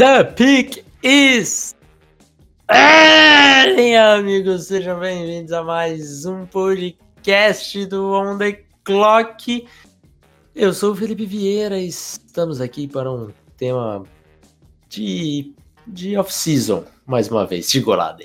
The 0.00 0.24
pick 0.24 0.82
is. 1.02 1.76
Hey, 2.70 3.94
amigos, 3.96 4.68
sejam 4.68 4.98
bem-vindos 4.98 5.52
a 5.52 5.62
mais 5.62 6.24
um 6.24 6.46
podcast 6.46 7.84
do 7.84 8.10
On 8.14 8.38
The 8.38 8.64
Clock. 8.82 9.68
Eu 10.54 10.72
sou 10.72 10.92
o 10.92 10.96
Felipe 10.96 11.26
Vieira 11.26 11.78
e 11.78 11.88
estamos 11.88 12.62
aqui 12.62 12.88
para 12.88 13.12
um 13.12 13.30
tema 13.58 14.02
de, 14.88 15.52
de 15.86 16.16
off-season, 16.16 16.86
mais 17.04 17.28
uma 17.28 17.46
vez. 17.46 17.70
Diga 17.70 17.90
olá. 17.90 18.16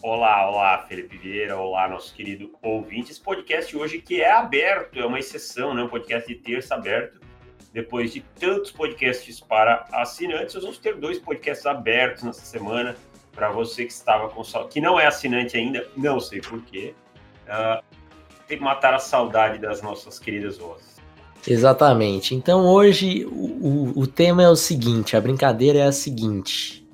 Olá, 0.00 0.48
olá, 0.48 0.86
Felipe 0.86 1.18
Vieira, 1.18 1.56
olá, 1.56 1.88
nosso 1.88 2.14
querido 2.14 2.52
ouvinte. 2.62 3.10
Esse 3.10 3.20
podcast 3.20 3.76
hoje 3.76 4.00
que 4.00 4.20
é 4.20 4.30
aberto, 4.30 4.96
é 5.00 5.04
uma 5.04 5.18
exceção, 5.18 5.74
né? 5.74 5.82
Um 5.82 5.88
podcast 5.88 6.32
de 6.32 6.38
terça 6.38 6.76
aberto 6.76 7.24
depois 7.74 8.12
de 8.12 8.20
tantos 8.38 8.70
podcasts 8.70 9.40
para 9.40 9.84
assinantes, 9.92 10.54
nós 10.54 10.62
vamos 10.62 10.78
ter 10.78 10.94
dois 10.94 11.18
podcasts 11.18 11.66
abertos 11.66 12.22
nessa 12.22 12.44
semana 12.44 12.96
para 13.32 13.50
você 13.50 13.84
que 13.84 13.92
estava 13.92 14.28
com 14.28 14.42
que 14.68 14.80
não 14.80 14.98
é 14.98 15.06
assinante 15.06 15.56
ainda, 15.56 15.84
não 15.96 16.20
sei 16.20 16.40
porquê. 16.40 16.94
Uh, 17.48 17.82
tem 18.46 18.58
que 18.58 18.62
matar 18.62 18.94
a 18.94 19.00
saudade 19.00 19.58
das 19.58 19.82
nossas 19.82 20.20
queridas 20.20 20.56
vozes. 20.56 20.94
Exatamente. 21.44 22.32
Então 22.36 22.64
hoje 22.64 23.26
o, 23.26 23.90
o, 23.90 24.00
o 24.02 24.06
tema 24.06 24.44
é 24.44 24.48
o 24.48 24.54
seguinte, 24.54 25.16
a 25.16 25.20
brincadeira 25.20 25.80
é 25.80 25.86
a 25.86 25.92
seguinte. 25.92 26.86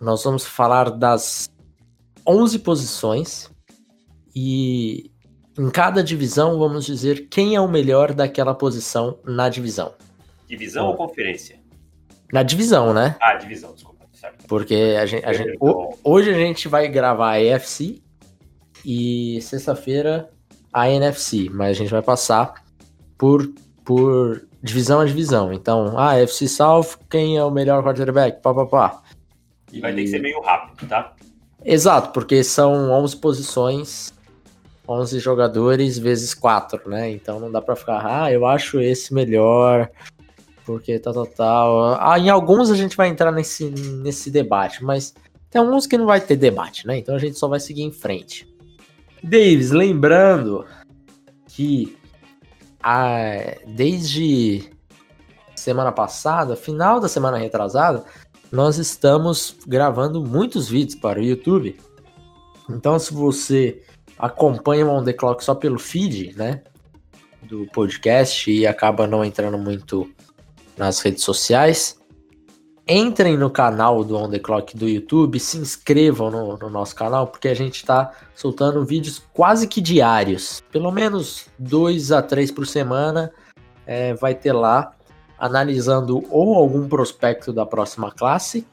Nós 0.00 0.22
vamos 0.22 0.46
falar 0.46 0.90
das 0.90 1.50
11 2.24 2.60
posições 2.60 3.50
e 4.34 5.10
em 5.58 5.70
cada 5.70 6.02
divisão 6.02 6.58
vamos 6.58 6.84
dizer 6.84 7.28
quem 7.28 7.54
é 7.54 7.60
o 7.60 7.68
melhor 7.68 8.12
daquela 8.12 8.54
posição 8.54 9.18
na 9.24 9.48
divisão. 9.48 9.94
Divisão 10.48 10.88
ou 10.88 10.96
conferência? 10.96 11.58
Na 12.32 12.42
divisão, 12.42 12.92
né? 12.92 13.16
Ah, 13.20 13.34
divisão, 13.34 13.72
desculpa. 13.72 14.04
Certo. 14.12 14.46
Porque 14.46 14.96
a 14.98 15.06
gente, 15.06 15.24
a 15.24 15.32
gente, 15.32 15.58
hoje 16.02 16.30
a 16.30 16.34
gente 16.34 16.68
vai 16.68 16.88
gravar 16.88 17.32
a 17.32 17.40
EFC 17.40 18.02
e 18.84 19.40
sexta-feira 19.40 20.30
a 20.72 20.90
NFC, 20.90 21.48
mas 21.50 21.70
a 21.70 21.74
gente 21.74 21.90
vai 21.90 22.02
passar 22.02 22.64
por, 23.16 23.48
por 23.84 24.44
divisão 24.62 25.00
a 25.00 25.04
divisão. 25.04 25.52
Então, 25.52 25.96
a 25.96 26.10
ah, 26.10 26.18
FC 26.18 26.48
South, 26.48 26.98
quem 27.08 27.36
é 27.36 27.44
o 27.44 27.50
melhor 27.50 27.84
quarterback? 27.84 28.42
Pá, 28.42 28.52
pá, 28.52 28.66
pá. 28.66 29.02
E 29.72 29.80
vai 29.80 29.94
ter 29.94 30.02
que 30.02 30.08
ser 30.08 30.20
meio 30.20 30.40
rápido, 30.40 30.88
tá? 30.88 31.14
Exato, 31.64 32.10
porque 32.10 32.42
são 32.42 32.90
11 32.90 33.16
posições 33.16 34.12
11 34.88 35.18
jogadores 35.18 35.98
vezes 35.98 36.34
4, 36.34 36.88
né? 36.88 37.10
Então 37.10 37.40
não 37.40 37.50
dá 37.50 37.60
para 37.60 37.76
ficar, 37.76 38.04
ah, 38.04 38.32
eu 38.32 38.46
acho 38.46 38.80
esse 38.80 39.14
melhor, 39.14 39.90
porque 40.64 40.98
tal, 40.98 41.14
tal, 41.14 41.26
tal. 41.26 41.98
Ah, 42.00 42.18
em 42.18 42.28
alguns 42.28 42.70
a 42.70 42.76
gente 42.76 42.96
vai 42.96 43.08
entrar 43.08 43.32
nesse, 43.32 43.70
nesse 43.70 44.30
debate, 44.30 44.84
mas 44.84 45.14
tem 45.50 45.60
alguns 45.60 45.86
que 45.86 45.96
não 45.96 46.06
vai 46.06 46.20
ter 46.20 46.36
debate, 46.36 46.86
né? 46.86 46.98
Então 46.98 47.14
a 47.14 47.18
gente 47.18 47.38
só 47.38 47.48
vai 47.48 47.60
seguir 47.60 47.82
em 47.82 47.92
frente. 47.92 48.46
Davis, 49.22 49.70
lembrando 49.70 50.66
que 51.48 51.96
a, 52.82 53.56
desde 53.66 54.70
semana 55.54 55.92
passada, 55.92 56.54
final 56.56 57.00
da 57.00 57.08
semana 57.08 57.38
retrasada, 57.38 58.04
nós 58.52 58.76
estamos 58.76 59.56
gravando 59.66 60.22
muitos 60.22 60.68
vídeos 60.68 60.94
para 60.94 61.18
o 61.18 61.22
YouTube. 61.22 61.80
Então, 62.68 62.98
se 62.98 63.14
você 63.14 63.82
acompanha 64.18 64.86
o 64.86 64.90
On 64.90 65.04
The 65.04 65.12
Clock 65.12 65.44
só 65.44 65.54
pelo 65.54 65.78
feed, 65.78 66.36
né? 66.36 66.62
Do 67.42 67.66
podcast 67.72 68.50
e 68.50 68.66
acaba 68.66 69.06
não 69.06 69.24
entrando 69.24 69.58
muito 69.58 70.10
nas 70.76 71.00
redes 71.00 71.24
sociais. 71.24 71.98
Entrem 72.86 73.36
no 73.36 73.50
canal 73.50 74.04
do 74.04 74.16
On 74.16 74.28
The 74.28 74.38
Clock 74.38 74.76
do 74.76 74.88
YouTube, 74.88 75.40
se 75.40 75.56
inscrevam 75.56 76.30
no, 76.30 76.58
no 76.58 76.68
nosso 76.68 76.94
canal, 76.94 77.26
porque 77.26 77.48
a 77.48 77.54
gente 77.54 77.76
está 77.76 78.12
soltando 78.34 78.84
vídeos 78.84 79.22
quase 79.32 79.66
que 79.66 79.80
diários. 79.80 80.62
Pelo 80.70 80.90
menos 80.90 81.46
dois 81.58 82.12
a 82.12 82.20
três 82.20 82.50
por 82.50 82.66
semana 82.66 83.32
é, 83.86 84.12
vai 84.14 84.34
ter 84.34 84.52
lá 84.52 84.92
analisando 85.38 86.22
ou 86.30 86.54
algum 86.54 86.88
prospecto 86.88 87.52
da 87.52 87.66
próxima 87.66 88.10
classe 88.12 88.66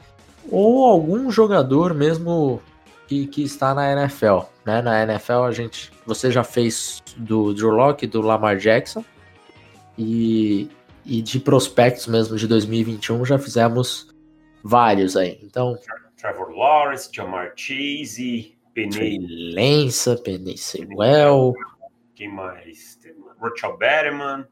ou 0.50 0.85
algum 0.85 1.29
jogador 1.31 1.94
mesmo 1.94 2.62
que, 3.11 3.27
que 3.27 3.44
está 3.44 3.75
na 3.75 3.91
NFL. 3.91 4.45
Né? 4.66 4.81
Na 4.81 5.03
NFL 5.03 5.44
a 5.44 5.51
gente, 5.51 5.91
você 6.05 6.31
já 6.31 6.45
fez 6.45 7.03
do 7.17 7.53
Drew 7.53 7.72
Locke, 7.72 8.07
do 8.07 8.22
Lamar 8.22 8.55
Jackson 8.55 9.03
e, 9.97 10.69
e 11.05 11.22
de 11.22 11.38
prospectos 11.38 12.07
mesmo 12.07 12.38
de 12.38 12.47
2021 12.47 13.25
já 13.25 13.38
fizemos 13.38 14.07
vários 14.63 15.17
aí. 15.17 15.38
Então, 15.44 15.77
Trevor 16.16 16.51
Lawrence, 16.51 17.09
Jamar 17.11 17.51
Chase, 17.57 18.57
Penny 18.73 19.19
Lença, 19.53 20.16
Penny 20.16 20.57
Sewell, 20.57 21.53
quem 22.16 22.33
mais? 22.33 22.97
Betterman, 23.41 24.45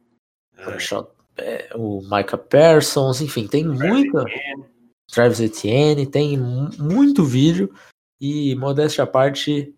Rachel, 0.57 1.09
é, 1.37 1.69
o 1.75 2.01
Micah 2.01 2.37
Parsons, 2.37 3.21
enfim, 3.21 3.47
tem 3.47 3.63
Travis 3.63 3.87
muita. 3.87 4.21
Etienne. 4.23 4.65
Travis 5.09 5.39
Etienne, 5.39 6.05
tem 6.05 6.37
muito 6.37 7.23
vídeo 7.23 7.71
e 8.19 8.55
modéstia 8.55 9.03
à 9.03 9.07
parte, 9.07 9.75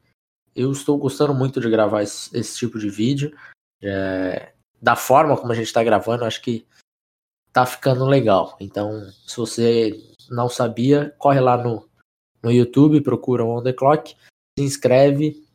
eu 0.56 0.72
estou 0.72 0.97
gostando 0.97 1.34
muito 1.34 1.59
de 1.59 1.69
gravar 1.69 2.03
esse, 2.03 2.35
esse 2.38 2.57
tipo 2.57 2.79
de 2.79 2.90
vídeo. 2.90 3.35
É, 3.81 4.53
da 4.81 4.96
forma 4.96 5.38
como 5.38 5.52
a 5.52 5.56
gente 5.56 5.68
está 5.68 5.84
gravando, 5.84 6.25
acho 6.25 6.41
que 6.41 6.66
tá 7.53 7.66
ficando 7.66 8.06
legal. 8.06 8.56
Então, 8.59 9.09
se 9.28 9.38
você 9.38 10.03
não 10.30 10.50
sabia, 10.50 11.13
corre 11.18 11.40
lá 11.40 11.57
no, 11.57 11.88
no 12.41 12.51
YouTube, 12.51 13.01
procura 13.01 13.46
On 13.46 13.62
The 13.62 13.74
Clock, 13.74 14.16
se 14.57 14.66
inscreve 14.66 15.46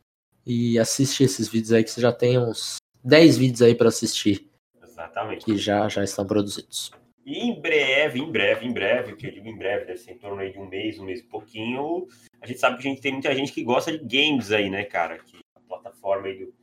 e 0.44 0.78
assiste 0.78 1.25
esses 1.25 1.48
vídeos 1.48 1.72
aí 1.72 1.82
que 1.82 1.91
você 1.91 2.00
já 2.00 2.12
tem 2.12 2.38
uns 2.38 2.76
10 3.02 3.36
vídeos 3.36 3.62
aí 3.62 3.75
para 3.75 3.88
assistir. 3.88 4.48
Exatamente. 4.82 5.44
Que 5.44 5.56
já, 5.56 5.88
já 5.88 6.04
estão 6.04 6.26
produzidos. 6.26 6.92
E 7.26 7.41
em 7.41 7.60
breve, 7.60 8.20
em 8.20 8.31
breve, 8.31 8.64
em 8.64 8.72
breve, 8.72 9.12
o 9.12 9.16
que 9.16 9.26
eu 9.26 9.32
digo 9.32 9.48
em 9.48 9.59
breve, 9.59 9.84
deve 9.84 9.98
ser 9.98 10.12
em 10.12 10.19
torno 10.19 10.48
de 10.48 10.56
um 10.56 10.66
mês, 10.66 10.97
um 11.00 11.04
mês 11.04 11.19
e 11.19 11.25
pouquinho, 11.25 12.06
a 12.41 12.47
gente 12.47 12.60
sabe 12.60 12.81
que 12.81 12.87
a 12.87 12.91
gente 12.91 13.03
tem 13.03 13.12
muita 13.12 13.34
gente 13.34 13.53
que 13.53 13.64
gosta 13.64 13.91
de 13.91 14.04
games 14.04 14.53
aí, 14.53 14.70
né, 14.70 14.84
cara? 14.84 15.19
Que 15.19 15.38
a 15.56 15.60
plataforma 15.60 16.28
aí 16.28 16.38
do. 16.38 16.54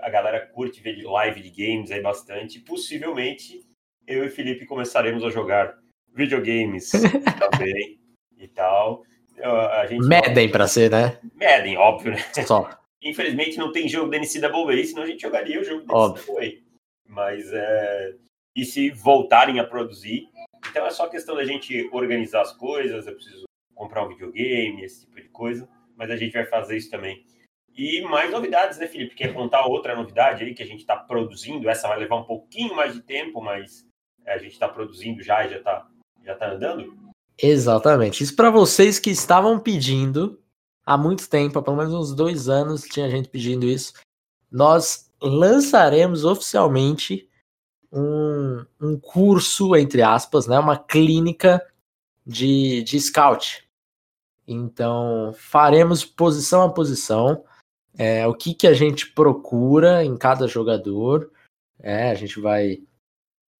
A 0.00 0.10
galera 0.10 0.44
curte 0.44 0.80
ver 0.80 1.00
live 1.00 1.40
de 1.40 1.50
games 1.50 1.92
aí 1.92 2.02
bastante. 2.02 2.58
Possivelmente 2.58 3.64
eu 4.04 4.24
e 4.24 4.28
Felipe 4.28 4.66
começaremos 4.66 5.22
a 5.22 5.30
jogar 5.30 5.78
videogames 6.12 6.90
também 7.38 8.00
e 8.36 8.48
tal. 8.48 9.04
A 9.40 9.86
gente 9.86 10.08
Madden 10.08 10.50
pra 10.50 10.66
ser, 10.66 10.90
né? 10.90 11.20
Madden, 11.34 11.76
óbvio, 11.76 12.12
né? 12.12 12.18
Só. 12.44 12.68
Infelizmente 13.00 13.56
não 13.56 13.70
tem 13.70 13.88
jogo 13.88 14.10
da 14.10 14.18
NCAA, 14.18 14.84
senão 14.84 15.02
a 15.04 15.06
gente 15.06 15.22
jogaria 15.22 15.60
o 15.60 15.64
jogo 15.64 15.86
da 15.86 15.94
NCAA. 15.94 16.60
Mas 17.06 17.52
é, 17.52 18.16
e 18.54 18.64
se 18.64 18.90
voltarem 18.90 19.58
a 19.58 19.64
produzir. 19.64 20.28
Então 20.68 20.86
é 20.86 20.90
só 20.90 21.08
questão 21.08 21.34
da 21.34 21.44
gente 21.44 21.88
organizar 21.92 22.42
as 22.42 22.52
coisas, 22.52 23.06
eu 23.06 23.14
preciso 23.14 23.44
comprar 23.74 24.04
um 24.04 24.08
videogame, 24.08 24.84
esse 24.84 25.00
tipo 25.00 25.20
de 25.20 25.28
coisa, 25.28 25.68
mas 25.96 26.10
a 26.10 26.16
gente 26.16 26.32
vai 26.32 26.46
fazer 26.46 26.76
isso 26.76 26.90
também. 26.90 27.24
E 27.74 28.02
mais 28.02 28.30
novidades, 28.30 28.78
né, 28.78 28.86
Felipe? 28.86 29.14
Quer 29.14 29.32
contar 29.32 29.66
outra 29.66 29.96
novidade 29.96 30.44
aí 30.44 30.54
que 30.54 30.62
a 30.62 30.66
gente 30.66 30.80
está 30.80 30.96
produzindo? 30.96 31.68
Essa 31.68 31.88
vai 31.88 31.98
levar 31.98 32.16
um 32.16 32.24
pouquinho 32.24 32.76
mais 32.76 32.92
de 32.92 33.00
tempo, 33.00 33.40
mas 33.40 33.86
a 34.26 34.38
gente 34.38 34.52
está 34.52 34.68
produzindo 34.68 35.22
já 35.22 35.44
e 35.46 35.50
já 35.50 35.56
está 35.56 35.88
já 36.24 36.34
tá 36.36 36.52
andando? 36.52 36.94
Exatamente. 37.40 38.22
Isso 38.22 38.36
para 38.36 38.50
vocês 38.50 38.98
que 38.98 39.10
estavam 39.10 39.58
pedindo 39.58 40.40
há 40.84 40.96
muito 40.96 41.28
tempo, 41.28 41.58
há 41.58 41.62
pelo 41.62 41.76
menos 41.76 41.94
uns 41.94 42.14
dois 42.14 42.48
anos, 42.48 42.82
tinha 42.82 43.10
gente 43.10 43.28
pedindo 43.28 43.66
isso. 43.66 43.94
Nós 44.50 45.10
lançaremos 45.20 46.24
oficialmente 46.24 47.28
um, 47.92 48.64
um 48.80 48.98
curso, 48.98 49.76
entre 49.76 50.02
aspas, 50.02 50.46
né, 50.46 50.58
uma 50.58 50.78
clínica 50.78 51.64
de, 52.26 52.82
de 52.82 52.98
scout. 52.98 53.68
Então, 54.48 55.32
faremos 55.36 56.04
posição 56.04 56.62
a 56.62 56.72
posição, 56.72 57.44
é, 57.96 58.26
o 58.26 58.34
que, 58.34 58.54
que 58.54 58.66
a 58.66 58.72
gente 58.72 59.08
procura 59.12 60.04
em 60.04 60.16
cada 60.16 60.48
jogador. 60.48 61.30
É, 61.78 62.10
a 62.10 62.14
gente 62.14 62.40
vai 62.40 62.82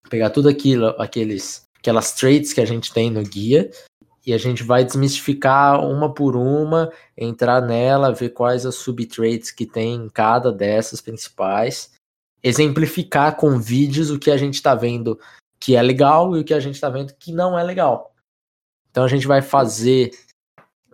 pegar 0.08 0.30
tudo 0.30 0.48
aquilo, 0.48 0.88
aqueles, 0.98 1.68
aquelas 1.78 2.12
traits 2.12 2.52
que 2.52 2.60
a 2.60 2.64
gente 2.64 2.92
tem 2.92 3.10
no 3.10 3.22
guia 3.22 3.70
e 4.24 4.32
a 4.32 4.38
gente 4.38 4.62
vai 4.62 4.84
desmistificar 4.84 5.84
uma 5.84 6.12
por 6.12 6.36
uma, 6.36 6.92
entrar 7.16 7.60
nela, 7.60 8.12
ver 8.12 8.30
quais 8.30 8.64
as 8.64 8.76
subtraits 8.76 9.50
que 9.50 9.66
tem 9.66 9.94
em 9.94 10.08
cada 10.08 10.52
dessas 10.52 11.00
principais 11.00 11.92
exemplificar 12.42 13.36
com 13.36 13.58
vídeos 13.58 14.10
o 14.10 14.18
que 14.18 14.30
a 14.30 14.36
gente 14.36 14.54
está 14.54 14.74
vendo 14.74 15.18
que 15.60 15.76
é 15.76 15.82
legal 15.82 16.36
e 16.36 16.40
o 16.40 16.44
que 16.44 16.54
a 16.54 16.60
gente 16.60 16.74
está 16.74 16.90
vendo 16.90 17.14
que 17.14 17.32
não 17.32 17.56
é 17.56 17.62
legal. 17.62 18.12
Então 18.90 19.04
a 19.04 19.08
gente 19.08 19.26
vai 19.26 19.40
fazer 19.40 20.10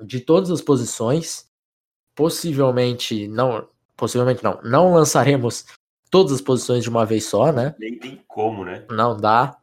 de 0.03 0.21
todas 0.21 0.51
as 0.51 0.61
posições, 0.61 1.49
possivelmente 2.15 3.27
não, 3.29 3.67
possivelmente 3.97 4.45
não, 4.45 4.61
não 4.63 4.93
lançaremos 4.93 5.67
todas 6.11 6.33
as 6.33 6.41
posições 6.41 6.83
de 6.83 6.91
uma 6.91 7.07
vez 7.07 7.25
só, 7.25 7.51
né? 7.53 7.75
Nem 7.79 7.99
tem 7.99 8.23
como, 8.29 8.65
né? 8.65 8.85
Não 8.91 9.17
dá, 9.17 9.57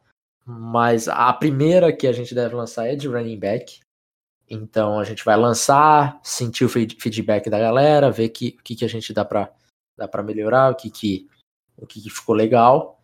Mas 0.44 1.08
a 1.08 1.32
primeira 1.32 1.92
que 1.92 2.06
a 2.06 2.12
gente 2.12 2.34
deve 2.34 2.54
lançar 2.54 2.86
é 2.86 2.94
de 2.94 3.08
running 3.08 3.38
back. 3.38 3.80
Então 4.48 4.98
a 4.98 5.04
gente 5.04 5.24
vai 5.24 5.36
lançar, 5.36 6.20
sentir 6.22 6.64
o 6.64 6.68
feedback 6.68 7.48
da 7.50 7.58
galera, 7.58 8.10
ver 8.10 8.28
que, 8.28 8.56
o 8.60 8.62
que, 8.62 8.76
que 8.76 8.84
a 8.84 8.88
gente 8.88 9.12
dá 9.12 9.24
para 9.24 9.50
dá 9.96 10.06
para 10.06 10.22
melhorar, 10.22 10.70
o 10.70 10.74
que, 10.74 10.90
que, 10.90 11.26
o 11.76 11.86
que, 11.86 12.00
ficou 12.10 12.34
legal. 12.34 13.00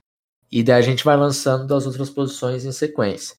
E 0.51 0.63
daí 0.63 0.79
a 0.79 0.83
gente 0.83 1.05
vai 1.05 1.17
lançando 1.17 1.67
das 1.67 1.87
outras 1.87 2.11
posições 2.11 2.65
em 2.65 2.73
sequência. 2.73 3.37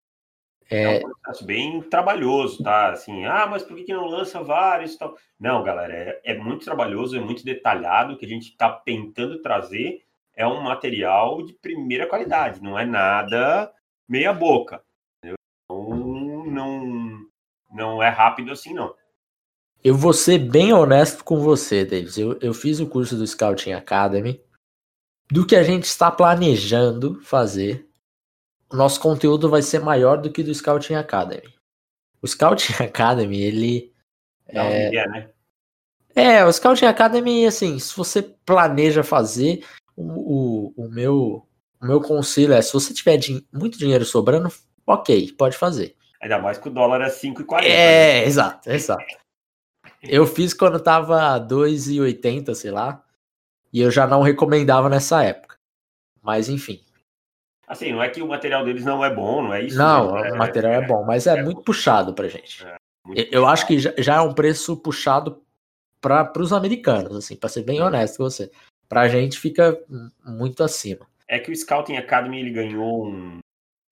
É, 0.70 1.02
é 1.02 1.06
um 1.06 1.12
processo 1.22 1.46
bem 1.46 1.82
trabalhoso, 1.84 2.64
tá? 2.64 2.92
Assim, 2.92 3.26
ah, 3.26 3.46
mas 3.46 3.64
por 3.64 3.76
que, 3.76 3.84
que 3.84 3.94
não 3.94 4.08
lança 4.08 4.42
vários 4.42 4.96
tal? 4.96 5.16
Não, 5.40 5.64
galera, 5.64 5.94
é, 5.94 6.22
é 6.24 6.38
muito 6.38 6.66
trabalhoso, 6.66 7.16
é 7.16 7.20
muito 7.20 7.44
detalhado, 7.46 8.18
que 8.18 8.26
a 8.26 8.30
gente 8.30 8.50
está 8.50 8.72
tentando 8.72 9.42
trazer 9.42 10.04
é 10.36 10.48
um 10.48 10.62
material 10.62 11.46
de 11.46 11.54
primeira 11.54 12.08
qualidade, 12.08 12.62
não 12.62 12.78
é 12.78 12.86
nada 12.86 13.72
meia 14.08 14.34
boca. 14.34 14.84
Entendeu? 15.18 15.38
Não, 15.70 16.46
não, 16.46 17.20
não 17.72 18.04
é 18.04 18.10
rápido 18.10 18.52
assim, 18.52 18.74
não. 18.74 18.94
Eu 19.84 19.96
vou 19.96 20.14
ser 20.14 20.40
bem 20.40 20.74
honesto 20.74 21.24
com 21.24 21.40
você, 21.40 21.84
Davis. 21.84 22.18
Eu, 22.18 22.38
eu 22.40 22.54
fiz 22.54 22.80
o 22.80 22.88
curso 22.88 23.18
do 23.18 23.28
Scouting 23.28 23.74
Academy. 23.74 24.42
Do 25.34 25.48
que 25.48 25.56
a 25.56 25.64
gente 25.64 25.86
está 25.86 26.12
planejando 26.12 27.20
fazer, 27.24 27.90
o 28.72 28.76
nosso 28.76 29.00
conteúdo 29.00 29.50
vai 29.50 29.64
ser 29.64 29.80
maior 29.80 30.22
do 30.22 30.32
que 30.32 30.44
do 30.44 30.54
Scouting 30.54 30.94
Academy. 30.94 31.52
O 32.22 32.28
Scouting 32.28 32.74
Academy, 32.84 33.42
ele. 33.42 33.94
Não, 34.54 34.62
é, 34.62 34.96
é, 34.96 35.08
né? 35.10 35.30
é, 36.16 36.46
o 36.46 36.54
Scouting 36.54 36.86
Academy, 36.86 37.48
assim, 37.48 37.80
se 37.80 37.98
você 37.98 38.22
planeja 38.22 39.04
fazer, 39.04 39.66
o, 39.96 40.04
o, 40.04 40.86
o 40.86 40.88
meu, 40.92 41.48
o 41.82 41.86
meu 41.88 42.00
conselho 42.00 42.54
é: 42.54 42.62
se 42.62 42.72
você 42.72 42.94
tiver 42.94 43.18
din 43.18 43.44
muito 43.52 43.76
dinheiro 43.76 44.06
sobrando, 44.06 44.54
ok, 44.86 45.32
pode 45.32 45.58
fazer. 45.58 45.96
Ainda 46.22 46.38
mais 46.38 46.60
que 46.60 46.68
o 46.68 46.72
dólar 46.72 47.02
é 47.02 47.10
5,40. 47.10 47.64
É, 47.64 48.22
né? 48.22 48.26
exato, 48.28 48.70
exato. 48.70 49.04
Eu 50.04 50.28
fiz 50.28 50.54
quando 50.54 50.80
tava 50.80 51.40
2,80, 51.40 52.54
sei 52.54 52.70
lá. 52.70 53.03
E 53.74 53.82
eu 53.82 53.90
já 53.90 54.06
não 54.06 54.22
recomendava 54.22 54.88
nessa 54.88 55.24
época. 55.24 55.58
Mas 56.22 56.48
enfim. 56.48 56.80
Assim, 57.68 57.92
não 57.92 58.04
é 58.04 58.10
que 58.10 58.22
o 58.22 58.28
material 58.28 58.64
deles 58.64 58.86
não 58.86 59.04
é 59.04 59.14
bom, 59.14 59.42
não 59.42 59.54
é 59.54 59.64
isso? 59.64 59.78
Não, 59.78 60.14
né? 60.14 60.32
o 60.32 60.38
material 60.38 60.74
é, 60.74 60.78
é, 60.78 60.88
bom, 60.88 61.04
mas 61.04 61.26
é, 61.26 61.40
é 61.40 61.44
muito 61.44 61.58
bom. 61.58 61.64
puxado 61.64 62.14
pra 62.14 62.28
gente. 62.28 62.64
É, 62.66 62.78
eu 63.08 63.16
puxado. 63.16 63.46
acho 63.48 63.68
que 63.68 63.80
já, 63.80 64.16
é 64.16 64.22
um 64.22 64.34
preço 64.34 64.78
puxado 64.78 65.42
para 66.00 66.32
os 66.38 66.54
americanos, 66.54 67.16
assim, 67.16 67.36
para 67.36 67.50
ser 67.50 67.64
bem 67.64 67.82
honesto 67.82 68.18
com 68.18 68.24
você. 68.24 68.52
Pra 68.88 69.08
gente 69.08 69.40
fica 69.40 69.82
muito 70.24 70.64
acima. 70.64 71.08
É 71.28 71.40
que 71.40 71.50
o 71.50 71.56
Scouting 71.56 71.96
Academy 71.96 72.42
ele 72.42 72.52
ganhou 72.52 73.08
um 73.08 73.40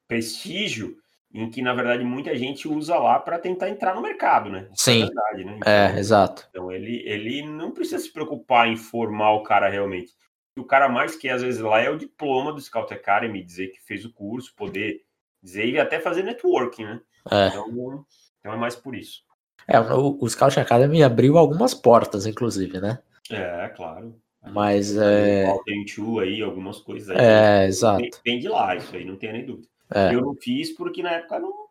prestígio 0.07 0.98
em 1.33 1.50
que, 1.50 1.62
na 1.62 1.74
verdade, 1.74 2.04
muita 2.04 2.36
gente 2.36 2.68
usa 2.68 2.98
lá 2.98 3.19
para 3.19 3.39
tentar 3.39 3.69
entrar 3.69 3.95
no 3.95 4.01
mercado, 4.01 4.50
né? 4.50 4.68
Isso 4.74 4.89
é 4.89 4.94
Sim. 4.94 5.01
É, 5.01 5.06
verdade, 5.06 5.45
né? 5.45 5.56
Então, 5.57 5.74
é, 5.74 6.00
exato. 6.00 6.48
Então 6.50 6.72
ele, 6.72 7.04
ele 7.06 7.42
não 7.44 7.72
precisa 7.72 8.00
se 8.00 8.12
preocupar 8.12 8.68
em 8.68 8.75
formar 8.75 9.31
o 9.31 9.44
cara 9.44 9.69
realmente. 9.69 10.13
O 10.57 10.66
cara 10.66 10.89
mais 10.89 11.16
quer, 11.16 11.31
às 11.31 11.42
vezes, 11.42 11.62
lá 11.62 11.80
é 11.80 11.89
o 11.89 11.98
diploma 11.98 12.51
do 12.51 12.60
Scout 12.60 12.94
Academy, 12.94 13.42
dizer 13.42 13.68
que 13.68 13.81
fez 13.81 14.04
o 14.04 14.12
curso, 14.12 14.54
poder 14.56 15.01
dizer 15.42 15.68
e 15.68 15.80
até 15.80 16.00
fazer 16.00 16.24
networking, 16.24 16.83
né? 16.83 17.01
É. 17.31 17.48
Então, 17.48 18.06
então 18.39 18.54
é 18.54 18.57
mais 18.57 18.75
por 18.75 18.94
isso. 18.94 19.22
É, 19.68 19.80
o, 19.80 20.18
o 20.19 20.30
Scout 20.30 20.60
Academy 20.60 21.01
abriu 21.01 21.38
algumas 21.38 21.74
portas, 21.74 22.25
inclusive, 22.25 22.81
né? 22.81 23.00
É, 23.30 23.69
claro. 23.69 24.19
Mas 24.51 24.98
é. 24.98 25.45
Tem 25.66 25.86
aí, 26.19 26.42
algumas 26.42 26.80
coisas 26.80 27.10
aí. 27.10 27.18
É, 27.18 27.68
exato. 27.68 28.19
Vem 28.25 28.39
de 28.39 28.50
lá, 28.50 28.75
isso 28.75 28.95
aí, 28.95 29.06
não 29.06 29.16
tem 29.16 29.31
nem 29.31 29.45
dúvida. 29.45 29.68
É. 29.93 30.13
Eu 30.13 30.21
não 30.21 30.35
fiz 30.35 30.71
porque 30.75 31.03
na 31.03 31.11
época 31.11 31.39
não, 31.39 31.67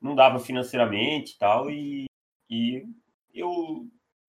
não 0.00 0.14
dava 0.14 0.38
financeiramente 0.38 1.34
e 1.34 1.38
tal, 1.38 1.70
e, 1.70 2.04
e 2.50 2.84
eu, 3.34 3.86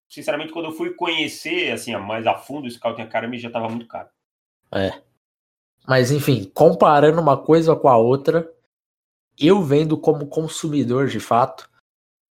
sinceramente, 0.08 0.52
quando 0.52 0.66
eu 0.66 0.72
fui 0.72 0.94
conhecer, 0.94 1.72
assim, 1.72 1.94
mais 1.96 2.26
a 2.26 2.34
fundo 2.34 2.66
o 2.66 2.70
Scouting 2.70 3.02
Academy, 3.02 3.38
já 3.38 3.48
estava 3.48 3.68
muito 3.68 3.86
caro. 3.86 4.08
É. 4.72 5.02
Mas, 5.86 6.10
enfim, 6.10 6.50
comparando 6.54 7.20
uma 7.20 7.36
coisa 7.36 7.76
com 7.76 7.88
a 7.88 7.96
outra, 7.96 8.50
eu 9.38 9.62
vendo 9.62 9.98
como 9.98 10.26
consumidor 10.26 11.08
de 11.08 11.20
fato, 11.20 11.68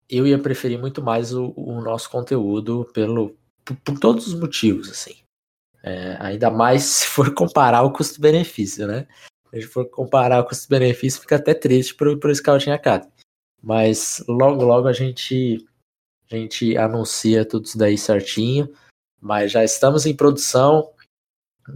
eu 0.09 0.25
ia 0.25 0.39
preferir 0.39 0.79
muito 0.79 1.01
mais 1.01 1.33
o, 1.33 1.53
o 1.55 1.81
nosso 1.81 2.09
conteúdo 2.09 2.89
pelo, 2.93 3.37
por, 3.65 3.75
por, 3.77 3.99
todos 3.99 4.27
os 4.27 4.33
motivos, 4.33 4.89
assim. 4.89 5.15
É, 5.83 6.15
ainda 6.19 6.49
mais 6.49 6.83
se 7.03 7.07
for 7.07 7.33
comparar 7.33 7.83
o 7.83 7.91
custo-benefício, 7.91 8.87
né? 8.87 9.07
Se 9.51 9.57
a 9.57 9.59
gente 9.59 9.71
for 9.71 9.86
comparar 9.89 10.39
o 10.39 10.45
custo-benefício, 10.45 11.19
fica 11.19 11.36
até 11.36 11.53
triste 11.53 11.94
pro, 11.94 12.18
pro 12.18 12.33
Scouting 12.33 12.71
Academy. 12.71 13.12
Mas 13.62 14.24
logo, 14.27 14.63
logo 14.63 14.88
a 14.88 14.94
gente, 14.94 15.68
a 16.31 16.36
gente 16.36 16.77
anuncia 16.77 17.45
tudo 17.45 17.65
isso 17.65 17.77
daí 17.77 17.98
certinho. 17.98 18.74
Mas 19.19 19.51
já 19.51 19.63
estamos 19.63 20.06
em 20.06 20.15
produção 20.15 20.92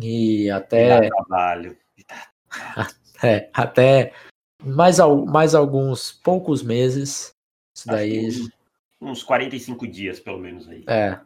e 0.01 0.49
até. 0.49 1.09
trabalho. 1.09 1.77
é, 3.21 3.49
até 3.53 4.13
mais, 4.63 4.97
mais 5.27 5.53
alguns 5.53 6.13
poucos 6.13 6.63
meses. 6.63 7.35
Isso 7.77 7.87
daí. 7.87 8.29
Uns 9.01 9.21
45 9.21 9.85
dias, 9.85 10.19
pelo 10.19 10.39
menos 10.39 10.67
aí. 10.67 10.83
É. 10.87 11.19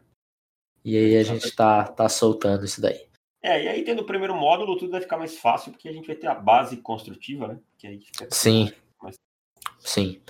E 0.83 0.97
aí 0.97 1.17
a 1.17 1.23
gente 1.23 1.55
tá, 1.55 1.83
tá 1.85 2.09
soltando 2.09 2.65
isso 2.65 2.81
daí. 2.81 3.08
É, 3.41 3.63
e 3.63 3.67
aí 3.67 3.83
tendo 3.83 4.01
o 4.01 4.05
primeiro 4.05 4.35
módulo, 4.35 4.77
tudo 4.77 4.91
vai 4.91 5.01
ficar 5.01 5.17
mais 5.17 5.37
fácil, 5.37 5.71
porque 5.71 5.87
a 5.87 5.93
gente 5.93 6.07
vai 6.07 6.15
ter 6.15 6.27
a 6.27 6.35
base 6.35 6.77
construtiva, 6.77 7.47
né? 7.47 7.59
Que 7.77 7.87
aí 7.87 7.99
fica 7.99 8.27
Sim. 8.31 8.71
Mais... 9.01 9.15
Sim. 9.79 10.21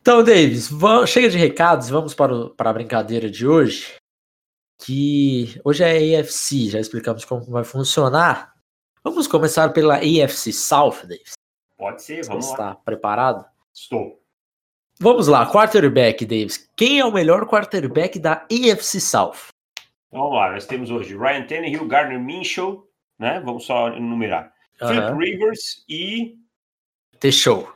Então, 0.00 0.22
Davis, 0.22 0.70
vamos, 0.70 1.10
chega 1.10 1.28
de 1.28 1.36
recados, 1.36 1.88
vamos 1.88 2.14
para, 2.14 2.34
o, 2.34 2.50
para 2.50 2.70
a 2.70 2.72
brincadeira 2.72 3.28
de 3.28 3.46
hoje. 3.46 3.96
Que 4.80 5.60
hoje 5.64 5.82
é 5.82 6.16
a 6.16 6.20
AFC, 6.20 6.70
já 6.70 6.78
explicamos 6.78 7.24
como 7.24 7.44
vai 7.44 7.64
funcionar. 7.64 8.54
Vamos 9.02 9.26
começar 9.26 9.72
pela 9.72 9.96
AFC 9.96 10.52
South, 10.52 11.02
Davis. 11.02 11.32
Pode 11.76 12.02
ser, 12.02 12.24
vamos 12.26 12.46
Você 12.46 12.56
lá. 12.56 12.70
Está 12.70 12.74
preparado? 12.76 13.44
Estou. 13.74 14.22
Vamos 15.00 15.28
lá, 15.28 15.50
quarterback, 15.50 16.24
Davis. 16.24 16.68
Quem 16.76 17.00
é 17.00 17.04
o 17.04 17.12
melhor 17.12 17.46
quarterback 17.46 18.18
da 18.18 18.46
AFC 18.50 19.00
South? 19.00 19.48
Então, 20.08 20.22
vamos 20.22 20.36
lá, 20.36 20.52
nós 20.52 20.66
temos 20.66 20.90
hoje 20.90 21.16
Ryan 21.16 21.46
Tannehill, 21.46 21.86
Gardner 21.86 22.18
Minshew, 22.18 22.88
né? 23.18 23.40
Vamos 23.40 23.64
só 23.64 23.88
enumerar. 23.88 24.52
Uhum. 24.80 24.88
Philip 24.88 25.12
Rivers 25.18 25.84
e... 25.88 26.38
T-Show. 27.20 27.72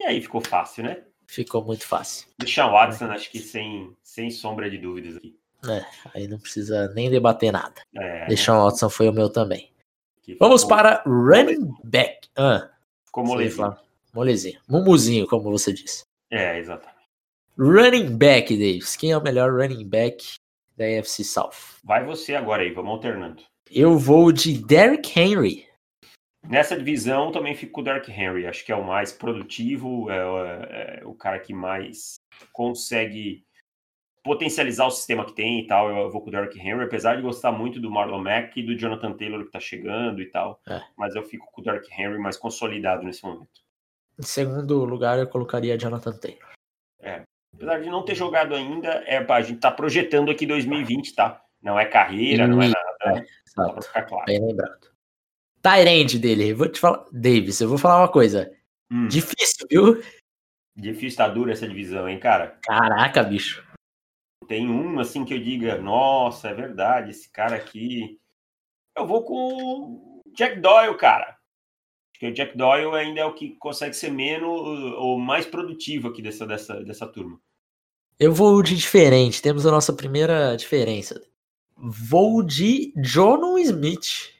E 0.00 0.04
aí 0.04 0.20
ficou 0.20 0.40
fácil, 0.40 0.84
né? 0.84 1.02
Ficou 1.26 1.64
muito 1.64 1.86
fácil. 1.86 2.28
Deixa 2.38 2.66
Watson, 2.66 3.06
acho 3.06 3.30
que 3.30 3.38
sem, 3.38 3.94
sem 4.02 4.30
sombra 4.30 4.70
de 4.70 4.78
dúvidas 4.78 5.16
aqui. 5.16 5.38
É, 5.68 5.84
aí 6.14 6.26
não 6.26 6.38
precisa 6.38 6.88
nem 6.94 7.10
debater 7.10 7.52
nada. 7.52 7.82
É, 7.94 8.26
Deixa 8.26 8.52
Watson 8.52 8.88
foi 8.88 9.08
o 9.08 9.12
meu 9.12 9.30
também. 9.30 9.70
Vamos 10.38 10.64
para 10.64 11.02
running 11.04 11.72
back. 11.84 12.28
Ah, 12.36 12.70
ficou 13.04 13.24
molezinho. 13.24 13.76
Molezinho. 14.12 14.60
Mumuzinho, 14.68 15.26
como 15.26 15.50
você 15.50 15.72
disse. 15.72 16.04
É, 16.30 16.58
exatamente. 16.58 17.02
Running 17.58 18.16
back, 18.16 18.54
Davis. 18.56 18.96
Quem 18.96 19.12
é 19.12 19.18
o 19.18 19.22
melhor 19.22 19.52
running 19.52 19.86
back 19.88 20.36
da 20.76 20.84
AFC 20.84 21.24
South. 21.24 21.80
Vai 21.84 22.04
você 22.04 22.34
agora 22.34 22.62
aí, 22.62 22.72
vamos 22.72 22.92
alternando. 22.92 23.42
Eu 23.70 23.98
vou 23.98 24.32
de 24.32 24.62
Derrick 24.62 25.18
Henry. 25.18 25.66
Nessa 26.46 26.76
divisão 26.76 27.30
também 27.30 27.54
fico 27.54 27.72
com 27.72 27.80
o 27.80 27.84
Derrick 27.84 28.10
Henry. 28.10 28.46
Acho 28.46 28.64
que 28.64 28.72
é 28.72 28.76
o 28.76 28.84
mais 28.84 29.12
produtivo, 29.12 30.10
é, 30.10 30.16
é, 30.16 31.00
é, 31.00 31.06
o 31.06 31.14
cara 31.14 31.38
que 31.38 31.54
mais 31.54 32.16
consegue 32.52 33.44
potencializar 34.24 34.86
o 34.86 34.90
sistema 34.90 35.24
que 35.24 35.34
tem 35.34 35.60
e 35.60 35.66
tal. 35.66 35.88
Eu 35.88 36.10
vou 36.10 36.20
com 36.20 36.28
o 36.28 36.32
Derrick 36.32 36.58
Henry, 36.58 36.84
apesar 36.84 37.16
de 37.16 37.22
gostar 37.22 37.52
muito 37.52 37.80
do 37.80 37.90
Marlon 37.90 38.22
Mack 38.22 38.58
e 38.58 38.62
do 38.62 38.76
Jonathan 38.76 39.12
Taylor 39.12 39.44
que 39.44 39.50
tá 39.50 39.60
chegando 39.60 40.20
e 40.20 40.26
tal. 40.26 40.60
É. 40.68 40.80
Mas 40.96 41.14
eu 41.14 41.22
fico 41.22 41.50
com 41.52 41.60
o 41.60 41.64
Derrick 41.64 41.88
Henry 41.92 42.18
mais 42.18 42.36
consolidado 42.36 43.04
nesse 43.04 43.24
momento. 43.24 43.62
Em 44.18 44.22
segundo 44.22 44.84
lugar, 44.84 45.18
eu 45.18 45.28
colocaria 45.28 45.78
Jonathan 45.78 46.16
Taylor. 46.18 46.52
Apesar 47.62 47.80
de 47.80 47.88
não 47.88 48.04
ter 48.04 48.16
jogado 48.16 48.56
ainda, 48.56 48.88
é, 49.06 49.24
a 49.24 49.40
gente 49.40 49.60
tá 49.60 49.70
projetando 49.70 50.32
aqui 50.32 50.44
2020, 50.44 51.14
tá? 51.14 51.40
Não 51.62 51.78
é 51.78 51.84
carreira, 51.84 52.48
não 52.48 52.60
é 52.60 52.66
nada. 52.66 53.20
É, 53.20 53.24
só 53.46 53.80
ficar 53.80 54.02
claro. 54.02 54.24
Bem 54.26 54.44
lembrado. 54.44 54.90
Tyrande 55.62 56.18
dele, 56.18 56.52
vou 56.54 56.68
te 56.68 56.80
falar. 56.80 57.04
Davis, 57.12 57.60
eu 57.60 57.68
vou 57.68 57.78
falar 57.78 58.00
uma 58.00 58.10
coisa. 58.10 58.52
Hum. 58.90 59.06
Difícil, 59.06 59.64
viu? 59.70 60.02
Difícil, 60.74 61.16
tá 61.16 61.28
dura 61.28 61.52
essa 61.52 61.68
divisão, 61.68 62.08
hein, 62.08 62.18
cara? 62.18 62.58
Caraca, 62.64 63.22
bicho. 63.22 63.64
Tem 64.48 64.68
um 64.68 64.98
assim 64.98 65.24
que 65.24 65.32
eu 65.32 65.38
diga, 65.38 65.78
nossa, 65.78 66.48
é 66.48 66.54
verdade, 66.54 67.12
esse 67.12 67.30
cara 67.30 67.54
aqui. 67.54 68.18
Eu 68.98 69.06
vou 69.06 69.22
com 69.22 70.20
Jack 70.34 70.58
Doyle, 70.58 70.96
cara. 70.96 71.38
Porque 72.12 72.26
o 72.26 72.34
Jack 72.34 72.58
Doyle 72.58 72.96
ainda 72.96 73.20
é 73.20 73.24
o 73.24 73.34
que 73.34 73.50
consegue 73.50 73.94
ser 73.94 74.10
menos 74.10 74.50
ou 74.50 75.16
mais 75.16 75.46
produtivo 75.46 76.08
aqui 76.08 76.20
dessa, 76.20 76.44
dessa, 76.44 76.82
dessa 76.82 77.06
turma. 77.06 77.40
Eu 78.22 78.32
vou 78.32 78.62
de 78.62 78.76
diferente. 78.76 79.42
Temos 79.42 79.66
a 79.66 79.70
nossa 79.72 79.92
primeira 79.92 80.54
diferença. 80.54 81.20
Vou 81.76 82.40
de 82.40 82.94
Jono 83.02 83.58
Smith. 83.58 84.32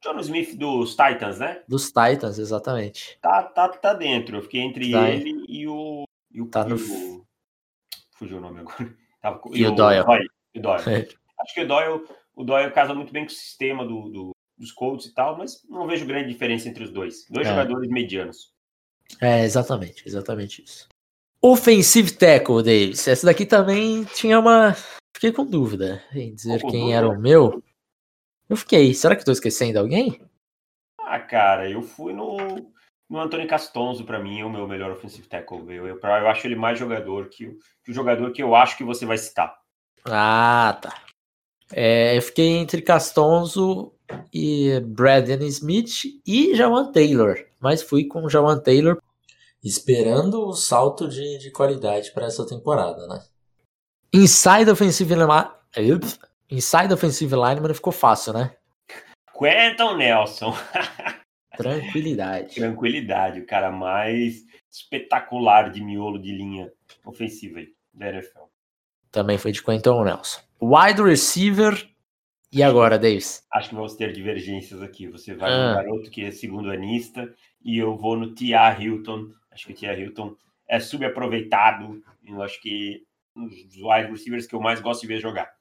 John 0.00 0.20
Smith 0.20 0.56
dos 0.56 0.90
Titans, 0.90 1.40
né? 1.40 1.60
Dos 1.66 1.86
Titans, 1.88 2.38
exatamente. 2.38 3.18
Tá, 3.20 3.42
tá, 3.42 3.68
tá 3.68 3.94
dentro. 3.94 4.36
Eu 4.36 4.42
fiquei 4.42 4.60
entre 4.60 4.92
tá. 4.92 5.10
ele 5.10 5.44
e 5.48 5.66
o. 5.66 6.04
E 6.30 6.40
o, 6.40 6.46
tá 6.46 6.64
no... 6.64 6.76
o... 6.76 7.26
Fugiu 8.12 8.38
o 8.38 8.40
nome 8.40 8.60
agora. 8.60 8.96
E, 9.52 9.58
e 9.58 9.66
o, 9.66 9.72
o 9.72 9.74
Doyle. 9.74 10.04
Doyle. 10.04 10.28
O 10.56 10.60
Doyle. 10.60 11.08
Acho 11.40 11.54
que 11.54 11.60
o 11.62 11.68
Doyle, 11.68 12.04
o 12.34 12.44
Doyle 12.44 12.72
casa 12.72 12.94
muito 12.94 13.12
bem 13.12 13.26
com 13.26 13.32
o 13.32 13.34
sistema 13.34 13.84
do, 13.84 14.08
do, 14.08 14.30
dos 14.56 14.72
Colts 14.72 15.06
e 15.06 15.12
tal, 15.12 15.36
mas 15.36 15.62
não 15.68 15.86
vejo 15.86 16.06
grande 16.06 16.28
diferença 16.28 16.68
entre 16.68 16.84
os 16.84 16.90
dois. 16.90 17.26
Dois 17.28 17.46
é. 17.46 17.50
jogadores 17.50 17.90
medianos. 17.90 18.54
É, 19.20 19.44
exatamente, 19.44 20.04
exatamente 20.06 20.62
isso. 20.62 20.88
Offensive 21.42 22.12
Tackle, 22.12 22.62
Davis. 22.62 23.08
Essa 23.08 23.26
daqui 23.26 23.46
também 23.46 24.04
tinha 24.04 24.38
uma. 24.38 24.76
Fiquei 25.14 25.32
com 25.32 25.44
dúvida 25.44 26.02
em 26.14 26.34
dizer 26.34 26.60
quem 26.62 26.94
era 26.94 27.08
o 27.08 27.18
meu. 27.18 27.62
Eu 28.48 28.56
fiquei. 28.56 28.92
Será 28.92 29.14
que 29.14 29.22
estou 29.22 29.32
esquecendo 29.32 29.78
alguém? 29.78 30.20
Ah, 31.00 31.18
cara, 31.18 31.68
eu 31.68 31.82
fui 31.82 32.12
no, 32.12 32.36
no 33.08 33.18
Antônio 33.18 33.48
Castonzo, 33.48 34.04
para 34.04 34.20
mim, 34.20 34.40
é 34.40 34.44
o 34.44 34.50
meu 34.50 34.68
melhor 34.68 34.90
offensive 34.90 35.26
tackle. 35.26 35.58
Eu, 35.74 35.86
eu, 35.86 35.98
eu 35.98 36.28
acho 36.28 36.46
ele 36.46 36.56
mais 36.56 36.78
jogador 36.78 37.28
que, 37.28 37.56
que, 37.82 37.90
o 37.90 37.94
jogador 37.94 38.30
que 38.32 38.42
eu 38.42 38.54
acho 38.54 38.76
que 38.76 38.84
você 38.84 39.06
vai 39.06 39.18
citar. 39.18 39.58
Ah, 40.04 40.78
tá. 40.80 41.02
É, 41.72 42.16
eu 42.16 42.22
fiquei 42.22 42.48
entre 42.48 42.82
Castonzo 42.82 43.92
e 44.32 44.80
Braden 44.80 45.46
Smith 45.46 46.04
e 46.26 46.54
Jawan 46.54 46.92
Taylor, 46.92 47.36
mas 47.60 47.82
fui 47.82 48.04
com 48.04 48.28
Jawan 48.28 48.58
Taylor 48.58 49.00
esperando 49.62 50.46
o 50.46 50.52
salto 50.54 51.08
de, 51.08 51.38
de 51.38 51.50
qualidade 51.50 52.12
para 52.12 52.26
essa 52.26 52.46
temporada, 52.46 53.06
né? 53.06 53.22
Inside 54.12 54.70
Offensive 54.70 55.14
Line, 55.14 56.00
Inside 56.50 56.92
Offensive 56.92 57.34
Lineman 57.34 57.74
ficou 57.74 57.92
fácil, 57.92 58.32
né? 58.32 58.54
Quentin 59.38 59.96
Nelson. 59.96 60.54
Tranquilidade. 61.56 62.54
Tranquilidade, 62.54 63.40
o 63.40 63.46
cara 63.46 63.70
mais 63.70 64.44
espetacular 64.70 65.70
de 65.70 65.82
miolo 65.82 66.18
de 66.18 66.32
linha 66.32 66.72
ofensiva 67.04 67.60
da 67.92 68.08
NFL. 68.08 68.44
Também 69.10 69.38
foi 69.38 69.52
de 69.52 69.62
Quentin 69.62 70.02
Nelson. 70.04 70.40
Wide 70.60 71.02
receiver. 71.02 71.88
E 72.52 72.62
agora, 72.62 72.98
Davis? 72.98 73.44
Acho 73.52 73.68
que 73.68 73.74
vamos 73.76 73.94
ter 73.94 74.12
divergências 74.12 74.82
aqui. 74.82 75.06
Você 75.06 75.34
vai 75.34 75.52
ah. 75.52 75.68
no 75.68 75.74
garoto 75.76 76.10
que 76.10 76.24
é 76.24 76.30
segundo 76.30 76.70
anista 76.70 77.32
e 77.64 77.78
eu 77.78 77.96
vou 77.96 78.16
no 78.16 78.34
Tia 78.34 78.76
Hilton. 78.78 79.28
Acho 79.50 79.66
que 79.66 79.72
o 79.72 79.76
Tia 79.76 79.98
Hilton 79.98 80.36
é 80.68 80.78
subaproveitado. 80.78 82.02
Eu 82.26 82.42
acho 82.42 82.60
que 82.60 83.04
um 83.36 83.48
dos 83.48 83.76
wide 83.76 84.10
receivers 84.10 84.46
que 84.46 84.54
eu 84.54 84.60
mais 84.60 84.80
gosto 84.80 85.02
de 85.02 85.08
ver 85.08 85.20
jogar. 85.20 85.52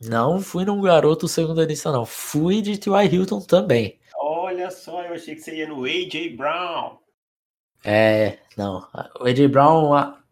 Não 0.00 0.40
fui 0.40 0.64
num 0.64 0.80
garoto 0.80 1.26
segundo 1.26 1.60
anista, 1.60 1.90
não. 1.90 2.06
Fui 2.06 2.62
de 2.62 2.78
T.Y. 2.78 3.14
Hilton 3.14 3.40
também. 3.40 3.98
Olha 4.16 4.70
só, 4.70 5.02
eu 5.02 5.14
achei 5.14 5.34
que 5.34 5.40
você 5.40 5.56
ia 5.56 5.68
no 5.68 5.84
A.J. 5.84 6.36
Brown. 6.36 6.98
É, 7.84 8.38
não. 8.56 8.86
O 9.20 9.24
A.J. 9.24 9.48
Brown 9.48 9.92
ah, 9.94 10.22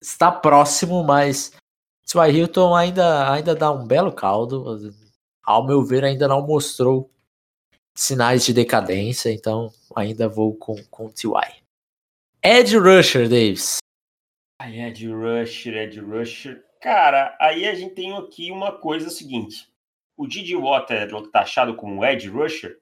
está 0.00 0.30
próximo, 0.30 1.02
mas 1.02 1.52
T.Y. 2.06 2.30
Hilton 2.30 2.74
ainda, 2.74 3.32
ainda 3.32 3.54
dá 3.54 3.72
um 3.72 3.86
belo 3.86 4.12
caldo. 4.12 4.78
Ao 5.42 5.66
meu 5.66 5.82
ver, 5.82 6.04
ainda 6.04 6.28
não 6.28 6.46
mostrou 6.46 7.10
sinais 7.94 8.44
de 8.44 8.52
decadência, 8.52 9.32
então 9.32 9.72
ainda 9.94 10.28
vou 10.28 10.54
com, 10.54 10.76
com 10.90 11.08
T.Y. 11.08 11.63
Ed 12.46 12.76
Rusher, 12.76 13.26
Davis. 13.26 13.78
Ai, 14.60 14.78
Ed 14.78 15.08
Rusher, 15.08 15.74
Ed 15.74 15.98
Rusher. 15.98 16.62
Cara, 16.82 17.34
aí 17.40 17.66
a 17.66 17.74
gente 17.74 17.94
tem 17.94 18.14
aqui 18.14 18.50
uma 18.50 18.70
coisa 18.70 19.08
seguinte. 19.08 19.66
O 20.14 20.26
Didi 20.26 20.54
Watt 20.54 20.92
é 20.92 21.08
taxado 21.32 21.74
como 21.74 22.04
Ed 22.04 22.28
Rusher? 22.28 22.78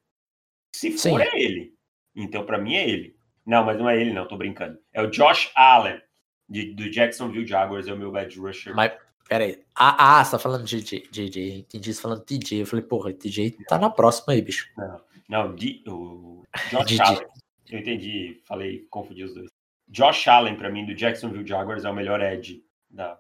Se 0.75 0.91
for, 0.91 0.99
Sim. 0.99 1.29
é 1.29 1.41
ele. 1.41 1.73
Então, 2.13 2.45
para 2.45 2.59
mim, 2.59 2.75
é 2.75 2.91
ele. 2.91 3.15
Não, 3.47 3.65
mas 3.65 3.79
não 3.79 3.89
é 3.89 4.01
ele, 4.01 4.13
não, 4.13 4.27
tô 4.27 4.37
brincando. 4.37 4.81
É 4.93 5.01
o 5.01 5.09
Josh 5.09 5.53
Allen, 5.55 6.03
de, 6.49 6.75
do 6.75 6.91
Jacksonville 6.91 7.47
Jaguars, 7.47 7.87
é 7.87 7.93
o 7.93 7.97
meu 7.97 8.17
Ed 8.17 8.37
Rusher. 8.41 8.75
Mas, 8.75 8.93
peraí. 9.29 9.63
Ah, 9.77 10.19
ah, 10.19 10.25
você 10.25 10.33
tá 10.33 10.39
falando 10.41 10.65
de 10.65 10.83
DJ. 10.83 11.59
Entendi 11.61 11.95
você 11.95 12.03
falando 12.03 12.25
TJ. 12.25 12.63
Eu 12.63 12.67
falei, 12.67 12.85
porra, 12.85 13.13
TJ 13.13 13.59
tá 13.69 13.79
na 13.79 13.91
próxima 13.91 14.33
aí, 14.33 14.43
bicho. 14.43 14.69
Não, 14.77 15.01
não 15.29 15.55
o 15.87 16.43
Josh 16.85 16.99
Allen. 16.99 17.32
Eu 17.73 17.79
entendi, 17.79 18.39
falei, 18.45 18.87
confundi 18.91 19.25
os 19.25 19.33
dois. 19.33 19.49
Josh 19.89 20.29
Allen, 20.29 20.57
para 20.57 20.69
mim, 20.69 20.85
do 20.85 20.95
Jacksonville 20.95 21.47
Jaguars, 21.47 21.87
é 21.87 21.91
o 21.91 21.95
melhor 21.95 22.21
Ed 22.21 22.63
da, 22.91 23.19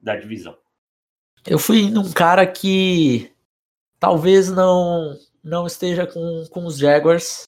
da 0.00 0.16
divisão. 0.16 0.56
Eu 1.46 1.58
fui 1.58 1.90
num 1.90 2.10
cara 2.10 2.46
que 2.46 3.30
talvez 4.00 4.50
não 4.50 5.14
não 5.42 5.66
esteja 5.66 6.06
com, 6.06 6.46
com 6.50 6.64
os 6.64 6.78
Jaguars. 6.78 7.42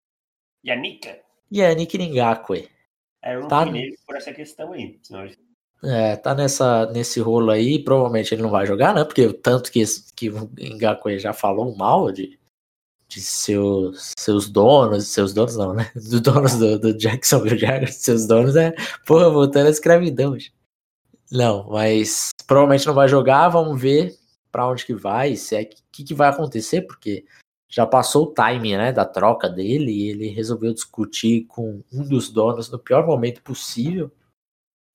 Yannick? 0.63 1.21
Yannick 1.51 1.97
Ngakwe. 1.97 2.69
É, 3.23 3.35
eu 3.35 3.41
não 3.41 3.49
tá, 3.49 3.65
nele 3.65 3.97
por 4.07 4.17
essa 4.17 4.35
questão 4.35 4.75
aí. 4.75 4.99
Senão... 5.03 5.27
É, 5.83 6.17
tá 6.17 6.35
nessa, 6.35 6.85
nesse 6.93 7.19
rolo 7.19 7.51
aí, 7.51 7.83
provavelmente 7.83 8.35
ele 8.35 8.43
não 8.43 8.51
vai 8.51 8.67
jogar, 8.67 8.95
né? 8.95 9.05
Porque 9.05 9.25
o 9.25 9.33
tanto 9.33 9.73
que, 9.73 9.83
que 10.15 10.29
o 10.29 10.51
Ngakwe 10.59 11.19
já 11.19 11.33
falou 11.33 11.75
mal 11.75 12.13
de, 12.13 12.39
de 13.17 13.23
seus, 13.23 14.13
seus 14.19 14.47
donos, 14.51 15.07
seus 15.07 15.33
donos 15.33 15.57
não, 15.57 15.73
né? 15.73 15.91
Dos 15.97 16.21
donos 16.21 16.57
do, 16.57 16.79
do 16.79 16.93
Jacksonville 16.93 17.59
Jaguars, 17.59 17.95
seus 17.95 18.27
donos 18.27 18.55
é, 18.57 18.75
porra, 19.07 19.31
voltando 19.31 19.69
à 19.69 19.71
escravidão. 19.71 20.37
Não, 21.33 21.67
mas 21.71 22.29
provavelmente 22.47 22.87
não 22.87 22.93
vai 22.93 23.09
jogar, 23.09 23.49
vamos 23.49 23.81
ver 23.81 24.15
para 24.53 24.69
onde 24.69 24.85
que 24.85 24.95
vai, 24.95 25.35
se 25.35 25.57
é 25.57 25.65
que, 25.65 26.05
que 26.05 26.15
vai 26.15 26.29
acontecer, 26.29 26.83
porque 26.83 27.25
já 27.69 27.87
passou 27.87 28.25
o 28.25 28.33
timing, 28.33 28.77
né, 28.77 28.93
da 28.93 29.07
troca 29.07 29.49
dele 29.49 29.91
e 29.91 30.11
ele 30.11 30.29
resolveu 30.29 30.75
discutir 30.75 31.47
com 31.47 31.83
um 31.91 32.07
dos 32.07 32.31
donos 32.31 32.71
no 32.71 32.79
pior 32.79 33.07
momento 33.07 33.43
possível. 33.43 34.13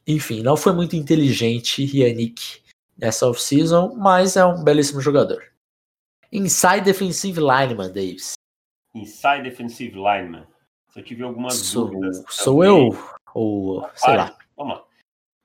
Enfim, 0.05 0.43
não 0.43 0.55
foi 0.55 0.73
muito 0.73 0.95
inteligente 0.95 1.83
Yannick 1.83 2.61
nessa 2.95 3.27
off-season, 3.27 3.95
mas 3.95 4.37
é 4.37 4.45
um 4.45 4.63
belíssimo 4.63 5.01
jogador. 5.01 5.50
Inside 6.31 6.81
Defensive 6.81 7.39
Lineman, 7.39 7.91
Davis. 7.91 8.33
Inside 8.95 9.43
Defensive 9.43 9.95
Lineman. 9.95 10.47
Se 10.89 11.00
eu 11.00 11.03
tiver 11.03 11.23
algumas 11.23 11.55
sou, 11.55 11.89
dúvidas. 11.89 12.23
Sou 12.29 12.63
eu? 12.63 12.89
Ou, 13.33 13.89
sei 13.95 14.15
lá. 14.15 14.38
Vamos 14.55 14.77
lá. 14.77 14.85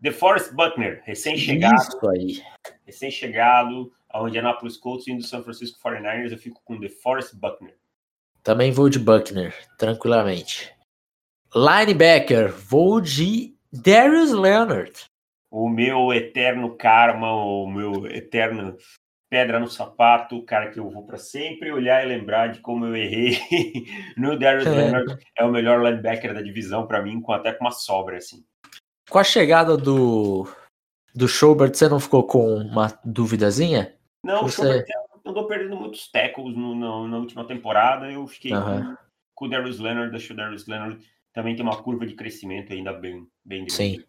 DeForest 0.01 0.53
Buckner, 0.53 1.03
recém-chegado. 1.05 1.75
Isso 1.75 2.09
aí. 2.09 2.43
Recém-chegado 2.85 3.93
ao 4.09 4.29
Indianapolis 4.29 4.77
Colts 4.77 5.07
e 5.09 5.15
do 5.17 5.23
San 5.23 5.43
Francisco 5.43 5.79
49ers, 5.83 6.33
eu 6.33 6.39
fico 6.39 6.61
com 6.65 6.79
DeForest 6.79 7.35
Buckner. 7.35 7.77
Também 8.43 8.71
vou 8.71 8.89
de 8.89 8.99
Buckner, 8.99 9.55
tranquilamente. 9.77 10.73
Linebacker, 11.55 12.53
vou 12.53 13.01
de 13.01 13.57
Darius 13.73 14.31
Leonard. 14.31 14.93
O 15.51 15.69
meu 15.69 16.13
eterno 16.13 16.77
karma, 16.77 17.33
o 17.33 17.67
meu 17.67 18.07
eterno 18.07 18.77
pedra 19.29 19.59
no 19.59 19.69
sapato, 19.69 20.43
cara 20.45 20.71
que 20.71 20.79
eu 20.79 20.89
vou 20.89 21.05
para 21.05 21.19
sempre 21.19 21.73
olhar 21.73 22.05
e 22.05 22.09
lembrar 22.09 22.49
de 22.49 22.61
como 22.61 22.87
eu 22.87 22.97
errei 22.97 23.39
no 24.17 24.39
Darius 24.39 24.67
Leonard. 24.67 25.17
É 25.37 25.45
o 25.45 25.51
melhor 25.51 25.83
linebacker 25.83 26.33
da 26.33 26.43
divisão 26.43 26.87
para 26.87 27.03
mim, 27.03 27.21
com 27.21 27.33
até 27.33 27.53
com 27.53 27.65
uma 27.65 27.71
sobra 27.71 28.17
assim. 28.17 28.45
Com 29.09 29.19
a 29.19 29.25
chegada 29.25 29.77
do 29.77 30.49
do 31.15 31.27
Schobert, 31.27 31.75
você 31.75 31.89
não 31.89 31.99
ficou 31.99 32.25
com 32.25 32.57
uma 32.57 32.99
duvidazinha? 33.05 33.95
Não, 34.23 34.43
você... 34.43 34.61
o 34.61 34.65
Schobert 34.65 34.87
andou 35.25 35.47
perdendo 35.47 35.77
muitos 35.77 36.11
tackles 36.11 36.57
no, 36.57 36.75
no, 36.75 37.09
na 37.09 37.19
última 37.19 37.45
temporada. 37.45 38.11
Eu 38.11 38.27
fiquei 38.27 38.53
com, 38.53 38.97
com, 39.35 39.45
o 39.47 39.49
Darius 39.49 39.79
Leonard, 39.79 40.15
acho 40.15 40.29
que 40.29 40.33
o 40.33 40.37
Darius 40.37 40.67
Leonard 40.67 40.99
também 41.33 41.57
tem 41.57 41.65
uma 41.65 41.83
curva 41.83 42.07
de 42.07 42.15
crescimento 42.15 42.73
ainda 42.73 42.93
bem, 42.93 43.27
bem 43.45 43.61
grande. 43.61 43.73
Sim. 43.73 44.05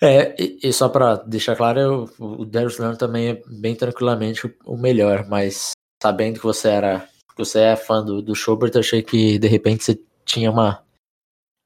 É, 0.00 0.34
e, 0.40 0.58
e 0.62 0.72
só 0.72 0.88
para 0.88 1.16
deixar 1.16 1.56
claro, 1.56 1.80
eu, 1.80 2.10
o 2.18 2.44
Darius 2.44 2.78
Leonard 2.78 2.98
também 2.98 3.28
é 3.28 3.42
bem 3.46 3.74
tranquilamente 3.74 4.52
o 4.64 4.76
melhor, 4.76 5.26
mas 5.28 5.72
sabendo 6.02 6.38
que 6.38 6.44
você 6.44 6.68
era 6.68 7.08
que 7.30 7.44
você 7.44 7.60
é 7.60 7.76
fã 7.76 8.02
do, 8.02 8.22
do 8.22 8.34
Schobert, 8.34 8.72
eu 8.74 8.80
achei 8.80 9.02
que 9.02 9.38
de 9.38 9.48
repente 9.48 9.84
você 9.84 10.00
tinha 10.24 10.50
uma 10.50 10.82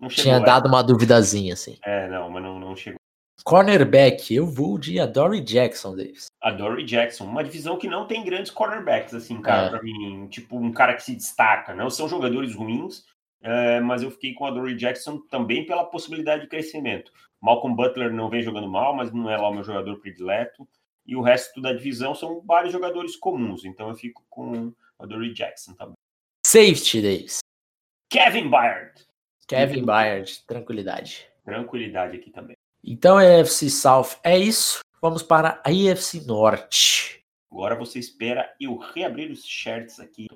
tinha 0.09 0.37
é. 0.37 0.41
dado 0.41 0.67
uma 0.67 0.83
duvidazinha, 0.83 1.55
assim. 1.55 1.77
É, 1.85 2.09
não, 2.09 2.31
mas 2.31 2.43
não, 2.43 2.59
não 2.59 2.75
chegou. 2.75 2.99
Cornerback, 3.45 4.35
eu 4.35 4.47
vou 4.47 4.79
de 4.79 5.01
Adoree 5.01 5.41
Jackson, 5.41 5.97
Davis. 5.97 6.27
Adoree 6.43 6.85
Jackson, 6.85 7.25
uma 7.25 7.43
divisão 7.43 7.79
que 7.79 7.89
não 7.89 8.07
tem 8.07 8.25
grandes 8.25 8.51
cornerbacks, 8.51 9.15
assim, 9.15 9.41
cara, 9.41 9.67
é. 9.67 9.71
pra 9.71 9.83
mim. 9.83 10.29
Tipo, 10.29 10.59
um 10.59 10.73
cara 10.73 10.95
que 10.95 11.03
se 11.03 11.15
destaca, 11.15 11.75
não 11.75 11.91
são 11.91 12.09
jogadores 12.09 12.55
ruins, 12.55 13.05
é, 13.43 13.81
mas 13.81 14.03
eu 14.03 14.11
fiquei 14.11 14.35
com 14.35 14.47
Adoree 14.47 14.77
Jackson 14.77 15.19
também 15.31 15.65
pela 15.65 15.85
possibilidade 15.85 16.43
de 16.43 16.49
crescimento. 16.49 17.13
Malcolm 17.41 17.75
Butler 17.75 18.13
não 18.13 18.29
vem 18.29 18.43
jogando 18.43 18.69
mal, 18.69 18.95
mas 18.95 19.13
não 19.13 19.31
é 19.31 19.37
lá 19.37 19.49
o 19.49 19.55
meu 19.55 19.65
jogador 19.65 19.99
predileto. 19.99 20.69
E 21.07 21.17
o 21.17 21.23
resto 21.23 21.61
da 21.61 21.73
divisão 21.73 22.15
são 22.15 22.41
vários 22.43 22.73
jogadores 22.73 23.17
comuns, 23.17 23.65
então 23.65 23.89
eu 23.89 23.95
fico 23.95 24.25
com 24.29 24.73
Adoree 24.99 25.33
Jackson 25.33 25.75
também. 25.75 25.95
Safety, 26.47 27.01
Davis. 27.01 27.39
Kevin 28.11 28.51
Byard. 28.51 29.07
Kevin 29.49 29.85
Byard, 29.85 30.45
tranquilidade. 30.47 31.27
Tranquilidade 31.45 32.17
aqui 32.17 32.31
também. 32.31 32.57
Então 32.85 33.19
a 33.19 33.25
EFC 33.25 33.69
South 33.71 34.19
é 34.23 34.39
isso. 34.39 34.81
Vamos 35.03 35.23
para 35.23 35.61
a 35.65 35.73
EFC 35.73 36.21
Norte. 36.27 37.25
Agora 37.51 37.75
você 37.75 37.99
espera 37.99 38.55
eu 38.61 38.77
reabrir 38.77 39.31
os 39.31 39.45
shirts 39.45 39.99
aqui. 39.99 40.29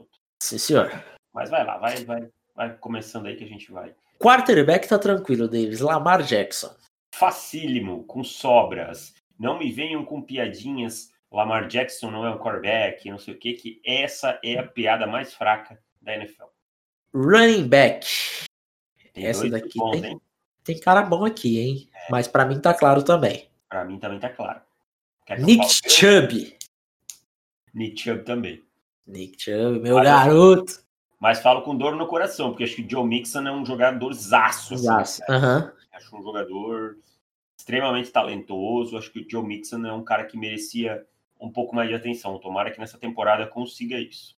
Sim, 0.43 0.59
senhor. 0.59 0.91
Mas 1.33 1.51
vai 1.51 1.65
lá, 1.65 1.79
vai, 1.79 2.05
vai, 2.05 2.29
vai 2.55 2.77
começando 2.79 3.27
aí 3.27 3.37
que 3.37 3.45
a 3.45 3.49
gente 3.49 3.71
vai. 3.71 3.95
Quarterback 4.19 4.89
tá 4.89 4.99
tranquilo, 4.99 5.47
Davis. 5.47 5.81
Lamar 5.81 6.23
Jackson. 6.23 6.75
Facílimo, 7.19 8.05
com 8.05 8.25
sobras. 8.25 9.15
Não 9.39 9.59
me 9.59 9.71
venham 9.71 10.05
com 10.05 10.21
piadinhas. 10.21 11.13
Lamar 11.31 11.69
Jackson 11.69 12.11
não 12.11 12.27
é 12.27 12.31
um 12.31 12.39
quarterback, 12.39 13.09
não 13.11 13.19
sei 13.19 13.35
o 13.35 13.39
que, 13.39 13.55
que 13.55 13.81
essa 13.85 14.39
é 14.43 14.59
a 14.59 14.67
piada 14.67 15.07
mais 15.07 15.33
fraca 15.33 15.79
da 16.01 16.15
NFL. 16.15 16.45
Running 17.15 17.69
back. 17.69 18.07
Tem 19.13 19.27
essa 19.27 19.49
daqui 19.49 19.79
bons, 19.79 20.01
tem, 20.01 20.21
tem, 20.65 20.81
cara 20.81 21.03
bom 21.03 21.25
aqui, 21.25 21.61
hein? 21.61 21.89
É. 21.95 22.11
Mas 22.11 22.27
para 22.27 22.45
mim 22.45 22.61
tá 22.61 22.75
claro 22.75 23.03
também. 23.03 23.49
Para 23.69 23.85
mim 23.85 23.99
também 23.99 24.19
tá 24.19 24.29
claro. 24.29 24.61
Nick 25.39 25.67
Chubb. 25.89 26.57
Nick 27.73 28.01
Chubb 28.01 28.25
também. 28.25 28.63
Nick 29.07 29.41
Chubb, 29.41 29.81
meu 29.81 29.97
garoto. 29.97 30.85
Mas 31.21 31.41
falo 31.41 31.63
com 31.63 31.77
dor 31.77 31.97
no 31.97 32.07
coração, 32.07 32.51
porque 32.51 32.65
acho 32.65 32.77
que 32.77 32.83
o 32.83 32.91
Joe 32.91 33.07
Mixon 33.07 33.47
é 33.47 33.53
um 33.53 33.65
jogador 33.65 34.13
zaço. 34.13 34.75
Assim, 34.75 34.85
zaço. 34.85 35.23
Uhum. 35.29 35.71
Acho 35.95 36.17
um 36.17 36.23
jogador 36.23 36.99
extremamente 37.59 38.11
talentoso. 38.11 38.99
Acho 38.99 39.11
que 39.11 39.21
o 39.21 39.31
Joe 39.31 39.47
Mixon 39.47 39.87
é 39.87 39.93
um 39.93 40.05
cara 40.05 40.25
que 40.25 40.37
merecia 40.37 41.07
um 41.41 41.51
pouco 41.51 41.75
mais 41.75 41.89
de 41.89 41.95
atenção. 41.95 42.39
Tomara 42.39 42.71
que 42.71 42.81
nessa 42.81 42.99
temporada 42.99 43.47
consiga 43.47 43.99
isso. 43.99 44.37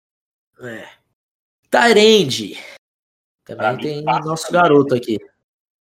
É. 0.61 0.89
Tyrande. 1.71 2.59
Também 3.45 3.79
tem 3.79 4.03
nosso 4.03 4.51
garoto 4.53 4.95
aqui. 4.95 5.19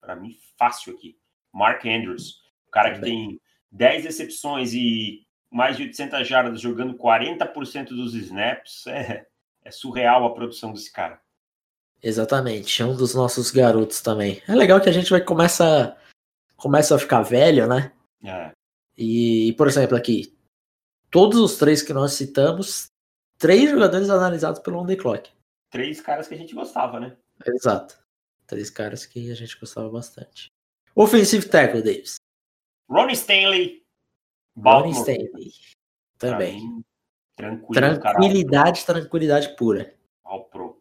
Para 0.00 0.16
mim, 0.16 0.36
fácil 0.58 0.94
aqui. 0.94 1.18
Mark 1.52 1.84
Andrews. 1.84 2.42
O 2.66 2.70
cara 2.70 2.94
que 2.94 3.00
tem 3.00 3.40
10 3.70 4.04
recepções 4.04 4.72
e 4.72 5.26
mais 5.50 5.76
de 5.76 5.82
800 5.84 6.26
jardas 6.26 6.60
jogando 6.60 6.96
40% 6.96 7.88
dos 7.88 8.14
snaps. 8.14 8.86
É, 8.86 9.26
é 9.62 9.70
surreal 9.70 10.24
a 10.24 10.34
produção 10.34 10.72
desse 10.72 10.92
cara. 10.92 11.20
Exatamente, 12.02 12.82
é 12.82 12.86
um 12.86 12.96
dos 12.96 13.14
nossos 13.14 13.50
garotos 13.50 14.00
também. 14.00 14.42
É 14.48 14.54
legal 14.54 14.80
que 14.80 14.88
a 14.88 14.92
gente 14.92 15.10
vai 15.10 15.20
começa 15.20 15.96
começa 16.56 16.94
a 16.94 16.98
ficar 16.98 17.22
velho, 17.22 17.66
né? 17.66 17.92
É. 18.24 18.52
E, 18.96 19.54
por 19.56 19.66
exemplo, 19.66 19.96
aqui, 19.96 20.36
todos 21.10 21.38
os 21.38 21.56
três 21.56 21.82
que 21.82 21.92
nós 21.92 22.12
citamos, 22.12 22.88
três 23.38 23.70
jogadores 23.70 24.10
analisados 24.10 24.60
pelo 24.60 24.78
On 24.78 24.86
The 24.86 24.96
Clock. 24.96 25.30
Três 25.70 26.00
caras 26.00 26.28
que 26.28 26.34
a 26.34 26.36
gente 26.36 26.54
gostava, 26.54 27.00
né? 27.00 27.16
Exato. 27.46 27.98
Três 28.46 28.68
caras 28.68 29.06
que 29.06 29.30
a 29.30 29.34
gente 29.34 29.58
gostava 29.58 29.88
bastante. 29.88 30.48
Offensive 30.94 31.48
tackle, 31.48 31.82
Davis. 31.82 32.16
Ronnie 32.88 33.14
Stanley. 33.14 33.82
Ronnie 34.56 34.92
Stanley. 34.92 35.52
Também. 36.18 36.60
Mim, 36.60 36.84
tranquilo, 37.36 37.72
tranquilidade, 37.72 38.84
tranquilidade 38.84 39.56
pura. 39.56 39.94
Ao 40.24 40.44
pro. 40.44 40.79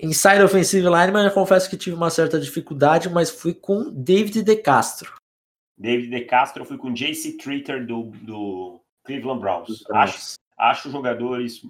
Inside 0.00 0.42
Offensive 0.42 0.84
Lineman, 0.84 1.24
eu 1.24 1.32
confesso 1.32 1.68
que 1.68 1.76
tive 1.76 1.96
uma 1.96 2.10
certa 2.10 2.38
dificuldade, 2.38 3.08
mas 3.08 3.30
fui 3.30 3.52
com 3.52 3.90
David 3.90 4.42
De 4.42 4.56
Castro. 4.56 5.16
David 5.76 6.10
De 6.10 6.24
Castro, 6.24 6.62
eu 6.62 6.66
fui 6.66 6.78
com 6.78 6.92
JC 6.92 7.36
Treater 7.36 7.84
do, 7.84 8.04
do 8.22 8.80
Cleveland 9.04 9.40
Browns. 9.40 9.84
Acho, 9.90 10.36
acho 10.56 10.90
jogadores 10.90 11.62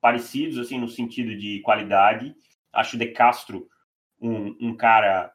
parecidos, 0.00 0.58
assim, 0.58 0.78
no 0.78 0.88
sentido 0.88 1.36
de 1.36 1.60
qualidade. 1.60 2.34
Acho 2.72 2.98
De 2.98 3.06
Castro 3.06 3.68
um, 4.20 4.56
um 4.60 4.76
cara 4.76 5.32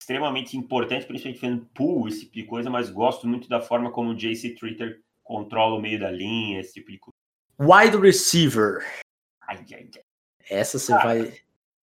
extremamente 0.00 0.56
importante, 0.56 1.04
principalmente 1.04 1.40
fazendo 1.40 1.66
pull, 1.74 2.08
esse 2.08 2.20
tipo 2.20 2.34
de 2.34 2.44
coisa, 2.44 2.70
mas 2.70 2.88
gosto 2.88 3.26
muito 3.26 3.48
da 3.48 3.60
forma 3.60 3.90
como 3.90 4.10
o 4.10 4.16
JC 4.16 4.54
Treater 4.54 5.02
controla 5.22 5.76
o 5.76 5.80
meio 5.80 5.98
da 5.98 6.10
linha, 6.10 6.60
esse 6.60 6.74
tipo 6.74 6.90
de 6.90 6.98
coisa. 6.98 7.16
Wide 7.58 7.96
receiver. 7.98 8.84
Ai, 9.42 9.64
ai, 9.72 9.90
ai. 9.94 10.02
Essa 10.48 10.78
você 10.78 10.92
vai 10.92 11.34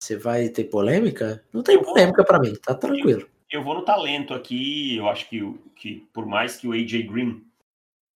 você 0.03 0.17
vai 0.17 0.49
ter 0.49 0.65
polêmica? 0.65 1.43
Não 1.53 1.63
tem 1.63 1.81
polêmica 1.81 2.23
para 2.23 2.39
mim, 2.39 2.53
tá 2.55 2.75
tranquilo. 2.75 3.21
Eu, 3.49 3.59
eu, 3.59 3.63
vou 3.63 3.75
no 3.75 3.85
talento 3.85 4.33
aqui, 4.33 4.97
eu 4.97 5.07
acho 5.07 5.29
que, 5.29 5.41
que 5.75 6.07
por 6.13 6.25
mais 6.25 6.57
que 6.57 6.67
o 6.67 6.73
AJ 6.73 7.07
Green 7.07 7.41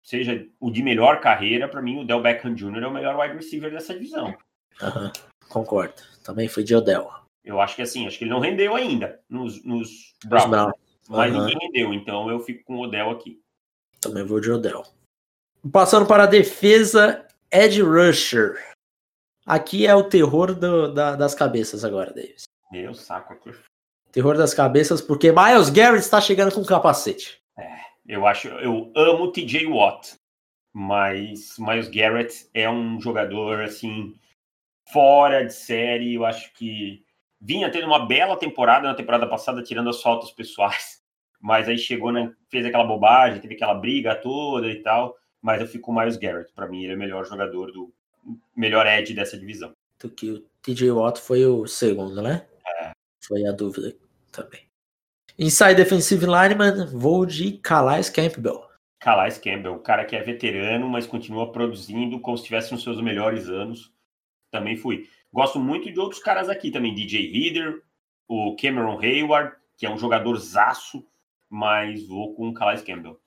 seja 0.04 0.46
o 0.60 0.70
de 0.70 0.84
melhor 0.84 1.22
carreira, 1.22 1.68
para 1.68 1.82
mim 1.82 2.02
o 2.02 2.06
Del 2.06 2.22
Beckham 2.22 2.54
Jr. 2.54 2.84
é 2.84 2.88
o 2.88 2.94
melhor 2.94 3.18
wide 3.18 3.36
receiver 3.36 3.72
dessa 3.72 3.94
divisão. 3.94 4.36
Uhum, 4.82 5.12
concordo. 5.48 5.96
Também 6.24 6.50
foi 6.50 6.64
de 6.64 6.76
Odell. 6.76 7.10
Eu 7.44 7.62
acho 7.62 7.78
que 7.78 7.82
assim, 7.82 8.06
acho 8.06 8.18
que 8.18 8.26
ele 8.26 8.32
não 8.32 8.42
rendeu 8.42 8.76
ainda 8.76 9.22
nos, 9.30 9.64
nos 9.64 10.14
Browns. 10.26 10.50
Brown. 10.50 10.72
Mas 11.08 11.34
uhum. 11.34 11.46
ninguém 11.46 11.58
rendeu, 11.68 11.94
então 11.94 12.30
eu 12.30 12.42
fico 12.42 12.66
com 12.66 12.76
o 12.76 12.82
Odell 12.82 13.10
aqui. 13.12 13.40
Também 14.02 14.24
vou 14.24 14.42
de 14.42 14.52
Odell. 14.52 14.84
Passando 15.72 16.06
para 16.06 16.24
a 16.24 16.28
defesa, 16.28 17.26
Ed 17.50 17.82
Rusher. 17.82 18.77
Aqui 19.48 19.88
é 19.88 19.96
o 19.96 20.04
terror 20.04 20.54
do, 20.54 20.94
da, 20.94 21.16
das 21.16 21.34
cabeças 21.34 21.86
agora, 21.86 22.14
Davis. 22.14 22.44
Meu 22.70 22.94
saco 22.94 23.32
aqui. 23.32 23.52
Terror 24.12 24.36
das 24.36 24.54
cabeças, 24.54 25.02
porque 25.02 25.32
Miles 25.32 25.70
Garrett 25.70 26.04
está 26.04 26.20
chegando 26.20 26.54
com 26.54 26.66
capacete. 26.66 27.42
É, 27.58 27.78
eu 28.06 28.28
acho, 28.28 28.50
eu 28.50 28.92
amo 28.94 29.32
TJ 29.32 29.66
Watt, 29.68 30.16
mas 30.74 31.58
Miles 31.58 31.88
Garrett 31.88 32.50
é 32.54 32.70
um 32.70 33.00
jogador 33.00 33.62
assim 33.62 34.14
fora 34.92 35.46
de 35.46 35.54
série. 35.54 36.16
Eu 36.16 36.26
acho 36.26 36.54
que 36.54 37.06
vinha 37.40 37.72
tendo 37.72 37.88
uma 37.88 38.06
bela 38.06 38.36
temporada 38.36 38.86
na 38.86 38.96
temporada 38.96 39.28
passada, 39.28 39.64
tirando 39.64 39.90
as 39.90 40.02
faltas 40.02 40.30
pessoais. 40.30 41.02
Mas 41.40 41.70
aí 41.70 41.78
chegou, 41.78 42.12
né, 42.12 42.34
fez 42.50 42.66
aquela 42.66 42.84
bobagem, 42.84 43.40
teve 43.40 43.54
aquela 43.54 43.76
briga 43.76 44.16
toda 44.16 44.68
e 44.68 44.82
tal. 44.82 45.16
Mas 45.42 45.62
eu 45.62 45.68
fico 45.68 45.86
com 45.86 45.92
o 45.94 45.96
Miles 45.96 46.18
Garrett. 46.18 46.52
Para 46.52 46.68
mim, 46.68 46.84
ele 46.84 46.94
é 46.94 46.96
o 46.96 47.00
melhor 47.00 47.24
jogador 47.26 47.72
do 47.72 47.94
melhor 48.56 48.86
edge 48.86 49.14
dessa 49.14 49.38
divisão. 49.38 49.72
Do 50.00 50.10
que 50.10 50.32
o 50.32 50.46
TJ 50.62 50.92
Watt 50.92 51.20
foi 51.20 51.46
o 51.46 51.66
segundo, 51.68 52.22
né? 52.22 52.48
É. 52.82 52.92
Foi 53.26 53.46
a 53.46 53.52
dúvida 53.52 53.96
também. 54.32 54.68
Inside 55.40 55.76
Defensive 55.76 56.26
Lineman, 56.26 56.88
vou 56.88 57.26
de 57.26 57.54
Calais 57.60 58.10
Campbell. 58.10 58.68
Calais 59.00 59.38
Campbell, 59.38 59.76
o 59.76 59.80
cara 59.80 60.06
que 60.06 60.16
é 60.16 60.22
veterano, 60.22 60.90
mas 60.90 61.06
continua 61.06 61.52
produzindo 61.52 62.20
como 62.20 62.36
se 62.38 62.42
estivesse 62.44 62.72
nos 62.72 62.84
seus 62.84 63.00
melhores 63.02 63.48
anos. 63.48 63.94
Também 64.52 64.76
fui. 64.76 65.08
Gosto 65.32 65.60
muito 65.60 65.92
de 65.92 66.00
outros 66.00 66.22
caras 66.22 66.50
aqui 66.50 66.72
também, 66.72 66.96
DJ 66.96 67.32
Reader, 67.32 67.84
o 68.28 68.56
Cameron 68.56 69.00
Hayward, 69.00 69.56
que 69.78 69.86
é 69.86 69.90
um 69.90 69.98
jogador 69.98 70.36
zaço, 70.38 71.06
mas 71.50 72.08
vou 72.08 72.34
com 72.34 72.50
o 72.50 72.54
Calais 72.54 72.82
Campbell. 72.82 73.20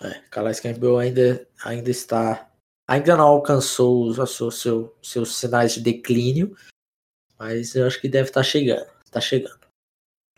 É, 0.00 0.20
Calais 0.30 0.60
Campbell 0.60 0.98
ainda, 0.98 1.46
ainda 1.64 1.90
está. 1.90 2.49
Ainda 2.90 3.16
não 3.16 3.28
alcançou 3.28 4.04
os 4.04 4.18
seu, 4.56 4.92
seus 5.00 5.36
sinais 5.36 5.74
de 5.74 5.80
declínio, 5.80 6.56
mas 7.38 7.76
eu 7.76 7.86
acho 7.86 8.00
que 8.00 8.08
deve 8.08 8.30
estar 8.30 8.42
chegando. 8.42 8.84
Está 9.04 9.20
chegando. 9.20 9.60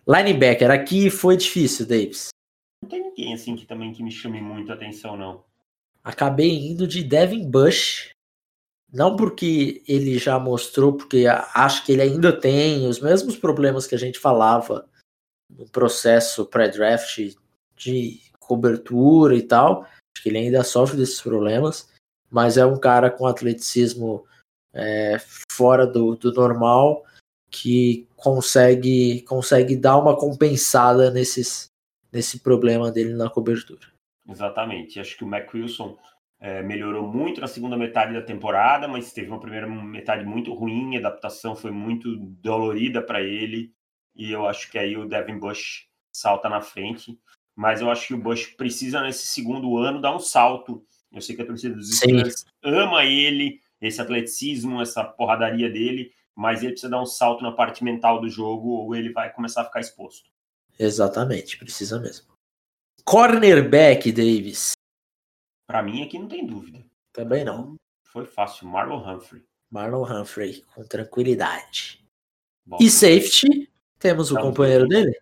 Linebacker, 0.07 0.71
aqui 0.71 1.09
foi 1.09 1.35
difícil, 1.39 1.87
Davis. 1.87 2.29
Não 2.83 2.91
tem 2.91 3.03
ninguém 3.03 3.33
assim 3.33 3.57
que 3.57 3.65
também 3.65 3.95
que 3.95 4.03
me 4.03 4.11
chame 4.11 4.39
muito 4.43 4.71
a 4.71 4.75
atenção, 4.75 5.17
não. 5.17 5.43
Acabei 6.05 6.51
indo 6.51 6.87
de 6.87 7.03
Devin 7.03 7.51
Bush, 7.51 8.11
não 8.93 9.17
porque 9.17 9.83
ele 9.89 10.19
já 10.19 10.39
mostrou, 10.39 10.93
porque 10.93 11.25
acho 11.55 11.87
que 11.87 11.93
ele 11.93 12.03
ainda 12.03 12.39
tem 12.39 12.87
os 12.87 13.01
mesmos 13.01 13.35
problemas 13.35 13.87
que 13.87 13.95
a 13.95 13.99
gente 13.99 14.19
falava 14.19 14.87
no 15.49 15.67
processo 15.71 16.45
pré-draft 16.45 17.35
de 17.75 18.21
cobertura 18.39 19.35
e 19.35 19.43
tal. 19.43 19.85
Acho 19.85 20.23
que 20.23 20.29
ele 20.29 20.37
ainda 20.37 20.63
sofre 20.63 20.99
desses 20.99 21.23
problemas, 21.23 21.91
mas 22.33 22.57
é 22.57 22.65
um 22.65 22.81
cara 22.81 23.11
com 23.11 23.27
atleticismo 23.27 24.25
é, 24.73 25.19
fora 25.51 25.87
do, 25.87 26.17
do 26.17 26.33
normal 26.33 27.05
que 27.51 28.09
consegue 28.17 29.21
consegue 29.23 29.77
dar 29.77 29.99
uma 29.99 30.17
compensada 30.17 31.11
nesses, 31.11 31.71
nesse 32.11 32.41
problema 32.41 32.91
dele 32.91 33.13
na 33.13 33.29
cobertura. 33.29 33.87
Exatamente. 34.27 34.99
Acho 34.99 35.19
que 35.19 35.25
o 35.25 35.27
Mac 35.27 35.53
Wilson 35.53 35.99
é, 36.41 36.63
melhorou 36.63 37.07
muito 37.07 37.41
na 37.41 37.47
segunda 37.47 37.77
metade 37.77 38.15
da 38.15 38.23
temporada, 38.23 38.89
mas 38.89 39.13
teve 39.13 39.29
uma 39.29 39.41
primeira 39.41 39.67
metade 39.67 40.25
muito 40.25 40.55
ruim, 40.55 40.97
a 40.97 41.01
adaptação 41.01 41.55
foi 41.55 41.71
muito 41.71 42.17
dolorida 42.17 43.03
para 43.03 43.21
ele, 43.21 43.73
e 44.17 44.33
eu 44.33 44.47
acho 44.47 44.71
que 44.71 44.79
aí 44.79 44.97
o 44.97 45.07
Devin 45.07 45.39
Bush 45.39 45.87
salta 46.13 46.49
na 46.49 46.63
frente. 46.63 47.19
Mas 47.55 47.81
eu 47.81 47.91
acho 47.91 48.09
que 48.09 48.15
o 48.15 48.19
Bush 48.19 48.47
precisa, 48.47 49.03
nesse 49.03 49.27
segundo 49.27 49.77
ano, 49.77 50.01
dar 50.01 50.15
um 50.15 50.19
salto. 50.19 50.85
Eu 51.13 51.21
sei 51.21 51.37
que 51.37 51.43
a 51.43 51.47
torcida 51.47 51.75
dos 51.75 51.97
Steelers 51.97 52.47
ama 52.63 53.05
ele, 53.05 53.61
esse 53.81 54.01
atleticismo, 54.01 54.81
essa 54.81 55.05
porradaria 55.05 55.71
dele, 55.71 56.13
mas 56.35 56.63
ele 56.63 56.73
precisa 56.73 56.91
dar 56.91 57.03
um 57.03 57.07
salto 57.07 57.43
na 57.43 57.53
parte 57.53 57.85
mental 57.85 58.21
do 58.21 58.29
jogo 58.29 58.71
ou 58.71 58.95
ele 58.95 59.13
vai 59.13 59.33
começar 59.33 59.63
a 59.63 59.65
ficar 59.65 59.81
exposto. 59.81 60.31
Exatamente, 60.79 61.59
precisa 61.59 62.01
mesmo. 62.01 62.33
Cornerback, 63.05 64.11
Davis. 64.13 64.73
Para 65.67 65.83
mim 65.83 66.03
aqui 66.03 66.19
não 66.19 66.29
tem 66.29 66.47
dúvida. 66.47 66.85
Também 67.13 67.45
não. 67.45 67.77
Foi 68.05 68.25
fácil. 68.25 68.67
Marlon 68.69 68.99
Humphrey. 68.99 69.43
Marlon 69.71 70.05
Humphrey, 70.05 70.63
com 70.75 70.85
tranquilidade. 70.85 72.05
Bom, 72.65 72.79
e 72.81 72.89
safety, 72.89 73.71
temos 73.99 74.31
o 74.31 74.37
companheiro 74.37 74.87
dele? 74.87 75.19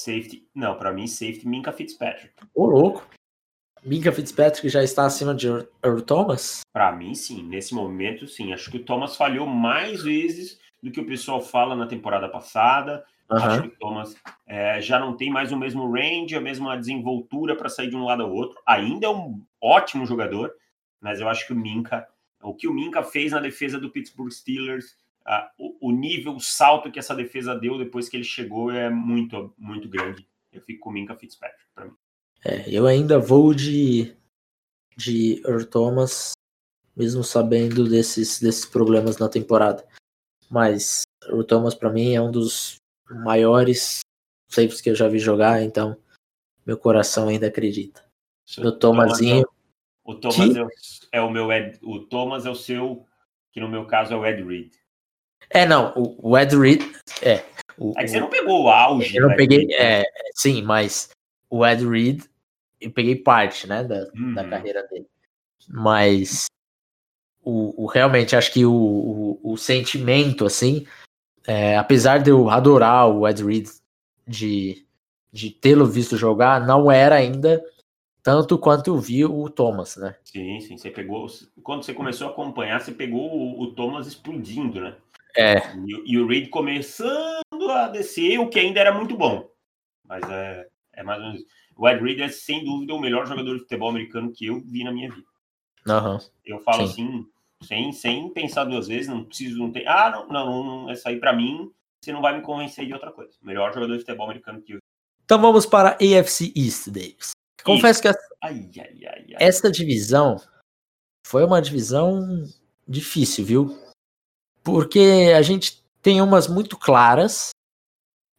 Safety, 0.00 0.48
não, 0.54 0.78
para 0.78 0.92
mim, 0.92 1.06
safety 1.06 1.46
Minka 1.46 1.72
Fitzpatrick. 1.72 2.34
Ô, 2.54 2.66
louco. 2.66 3.08
Minka 3.84 4.10
Fitzpatrick 4.10 4.66
já 4.70 4.82
está 4.82 5.04
acima 5.04 5.34
de 5.34 5.46
Earl 5.46 6.00
Thomas? 6.00 6.62
Para 6.72 6.90
mim, 6.90 7.14
sim. 7.14 7.42
Nesse 7.42 7.74
momento, 7.74 8.26
sim. 8.26 8.52
Acho 8.52 8.70
que 8.70 8.78
o 8.78 8.84
Thomas 8.84 9.14
falhou 9.14 9.46
mais 9.46 10.02
vezes 10.02 10.58
do 10.82 10.90
que 10.90 11.00
o 11.00 11.06
pessoal 11.06 11.42
fala 11.42 11.76
na 11.76 11.86
temporada 11.86 12.26
passada. 12.28 13.04
Uhum. 13.30 13.36
Acho 13.36 13.62
que 13.62 13.68
o 13.68 13.78
Thomas 13.78 14.16
é, 14.46 14.80
já 14.80 14.98
não 14.98 15.14
tem 15.14 15.30
mais 15.30 15.52
o 15.52 15.56
mesmo 15.56 15.90
range, 15.92 16.34
a 16.34 16.40
mesma 16.40 16.78
desenvoltura 16.78 17.54
para 17.54 17.68
sair 17.68 17.90
de 17.90 17.96
um 17.96 18.04
lado 18.04 18.22
ao 18.22 18.32
outro. 18.32 18.58
Ainda 18.66 19.06
é 19.06 19.10
um 19.10 19.42
ótimo 19.60 20.06
jogador, 20.06 20.50
mas 20.98 21.20
eu 21.20 21.28
acho 21.28 21.46
que 21.46 21.52
o 21.52 21.56
Minka, 21.56 22.08
o 22.42 22.54
que 22.54 22.66
o 22.66 22.72
Minka 22.72 23.02
fez 23.02 23.32
na 23.32 23.40
defesa 23.40 23.78
do 23.78 23.90
Pittsburgh 23.90 24.30
Steelers, 24.30 24.96
uh, 25.26 25.46
o, 25.58 25.88
o, 25.88 25.92
nível, 25.92 26.36
o 26.36 26.40
salto 26.40 26.90
que 26.90 26.98
essa 26.98 27.14
defesa 27.14 27.54
deu 27.54 27.76
depois 27.76 28.08
que 28.08 28.16
ele 28.16 28.24
chegou 28.24 28.70
é 28.70 28.88
muito, 28.88 29.52
muito 29.58 29.90
grande. 29.90 30.26
Eu 30.50 30.62
fico 30.62 30.80
com 30.80 30.90
o 30.90 30.92
Minka 30.92 31.14
Fitzpatrick 31.14 31.64
para 31.74 31.84
mim. 31.84 31.92
É, 32.44 32.68
eu 32.68 32.86
ainda 32.86 33.18
vou 33.18 33.54
de, 33.54 34.14
de 34.96 35.42
Earl 35.46 35.64
Thomas, 35.64 36.32
mesmo 36.94 37.24
sabendo 37.24 37.88
desses, 37.88 38.38
desses 38.38 38.66
problemas 38.66 39.16
na 39.16 39.28
temporada. 39.28 39.84
Mas 40.50 41.02
o 41.30 41.42
Thomas, 41.42 41.74
para 41.74 41.90
mim, 41.90 42.14
é 42.14 42.20
um 42.20 42.30
dos 42.30 42.76
maiores 43.08 44.00
safes 44.50 44.80
que 44.80 44.90
eu 44.90 44.94
já 44.94 45.08
vi 45.08 45.18
jogar, 45.18 45.62
então 45.62 45.96
meu 46.66 46.76
coração 46.76 47.28
ainda 47.28 47.46
acredita. 47.46 48.04
No 48.58 48.72
Thomasinho. 48.72 49.46
O 50.04 50.14
Thomas, 50.14 50.36
que... 50.36 50.58
é, 50.58 50.62
o, 50.62 50.68
é, 51.12 51.20
o, 51.22 51.30
meu 51.30 51.50
Ed, 51.50 51.78
o 51.82 52.00
Thomas 52.00 52.44
é 52.44 52.50
o 52.50 52.54
seu, 52.54 53.06
que 53.52 53.60
no 53.60 53.68
meu 53.68 53.86
caso 53.86 54.12
é 54.12 54.16
o 54.16 54.26
Ed 54.26 54.42
Reed. 54.42 54.72
É, 55.48 55.66
não, 55.66 55.94
o, 55.96 56.30
o 56.30 56.38
Ed 56.38 56.54
Reed. 56.54 56.82
É, 57.22 57.42
o, 57.78 57.92
é 57.96 58.02
que 58.02 58.08
você 58.08 58.20
não 58.20 58.28
pegou 58.28 58.64
o 58.64 58.68
auge. 58.68 59.16
Eu 59.16 59.28
não 59.28 59.34
peguei, 59.34 59.66
é, 59.74 60.04
sim, 60.34 60.62
mas 60.62 61.08
o 61.48 61.66
Ed 61.66 61.86
Reed, 61.86 62.24
eu 62.84 62.90
peguei 62.90 63.16
parte, 63.16 63.66
né, 63.66 63.82
da, 63.84 64.08
uhum. 64.14 64.34
da 64.34 64.48
carreira 64.48 64.82
dele. 64.88 65.06
Mas 65.68 66.46
o, 67.42 67.84
o 67.84 67.86
realmente 67.86 68.36
acho 68.36 68.52
que 68.52 68.64
o, 68.64 68.72
o, 68.72 69.52
o 69.52 69.56
sentimento, 69.56 70.44
assim, 70.44 70.86
é, 71.46 71.76
apesar 71.76 72.18
de 72.18 72.30
eu 72.30 72.48
adorar 72.48 73.08
o 73.08 73.28
Ed 73.28 73.44
Reed 73.44 73.68
de, 74.26 74.86
de 75.32 75.50
tê-lo 75.50 75.86
visto 75.86 76.16
jogar, 76.16 76.66
não 76.66 76.90
era 76.90 77.16
ainda 77.16 77.62
tanto 78.22 78.58
quanto 78.58 78.88
eu 78.88 78.98
vi 78.98 79.22
o 79.24 79.50
Thomas, 79.50 79.96
né? 79.96 80.16
Sim, 80.24 80.58
sim. 80.60 80.78
Você 80.78 80.90
pegou. 80.90 81.26
Quando 81.62 81.84
você 81.84 81.92
começou 81.92 82.26
a 82.26 82.30
acompanhar, 82.30 82.80
você 82.80 82.90
pegou 82.90 83.30
o, 83.30 83.62
o 83.62 83.74
Thomas 83.74 84.06
explodindo, 84.06 84.80
né? 84.80 84.96
É. 85.36 85.58
E, 85.86 86.12
e, 86.12 86.18
o 86.18 86.26
Reed 86.26 86.48
começando 86.48 87.70
a 87.70 87.88
descer, 87.88 88.38
o 88.38 88.48
que 88.48 88.58
ainda 88.58 88.80
era 88.80 88.94
muito 88.94 89.14
bom. 89.14 89.50
Mas 90.08 90.22
é, 90.30 90.66
é 90.94 91.02
mais 91.02 91.20
ou 91.20 91.26
menos. 91.26 91.42
O 91.76 91.88
Ed 91.88 92.02
Reed 92.02 92.20
é 92.20 92.28
sem 92.28 92.64
dúvida 92.64 92.94
o 92.94 93.00
melhor 93.00 93.26
jogador 93.26 93.54
de 93.54 93.62
futebol 93.62 93.90
americano 93.90 94.32
que 94.32 94.46
eu 94.46 94.60
vi 94.60 94.84
na 94.84 94.92
minha 94.92 95.10
vida. 95.10 95.26
Uhum. 95.86 96.18
Eu 96.44 96.60
falo 96.60 96.86
sim. 96.86 96.92
assim, 96.92 97.26
sem, 97.62 97.92
sem 97.92 98.28
pensar 98.30 98.64
duas 98.64 98.88
vezes, 98.88 99.08
não 99.08 99.24
preciso, 99.24 99.58
não 99.58 99.70
ter. 99.70 99.86
Ah, 99.86 100.10
não, 100.10 100.28
não, 100.28 100.64
não 100.64 100.90
essa 100.90 101.08
aí 101.08 101.18
para 101.18 101.32
mim, 101.34 101.70
você 102.00 102.12
não 102.12 102.22
vai 102.22 102.36
me 102.36 102.42
convencer 102.42 102.86
de 102.86 102.92
outra 102.92 103.10
coisa. 103.10 103.32
Melhor 103.42 103.72
jogador 103.72 103.94
de 103.94 104.00
futebol 104.00 104.26
americano 104.26 104.62
que 104.62 104.74
eu. 104.74 104.78
Então 105.24 105.40
vamos 105.40 105.66
para 105.66 105.90
a 105.90 105.94
AFC 105.94 106.52
East, 106.54 106.88
Davis. 106.88 107.30
Confesso 107.64 108.02
que 108.02 108.08
essa, 108.08 108.36
ai, 108.42 108.70
ai, 108.78 109.06
ai, 109.06 109.26
essa 109.38 109.70
divisão 109.70 110.36
foi 111.26 111.42
uma 111.44 111.62
divisão 111.62 112.44
difícil, 112.86 113.44
viu? 113.44 113.78
Porque 114.62 115.32
a 115.34 115.40
gente 115.40 115.82
tem 116.02 116.20
umas 116.20 116.46
muito 116.46 116.76
claras, 116.76 117.50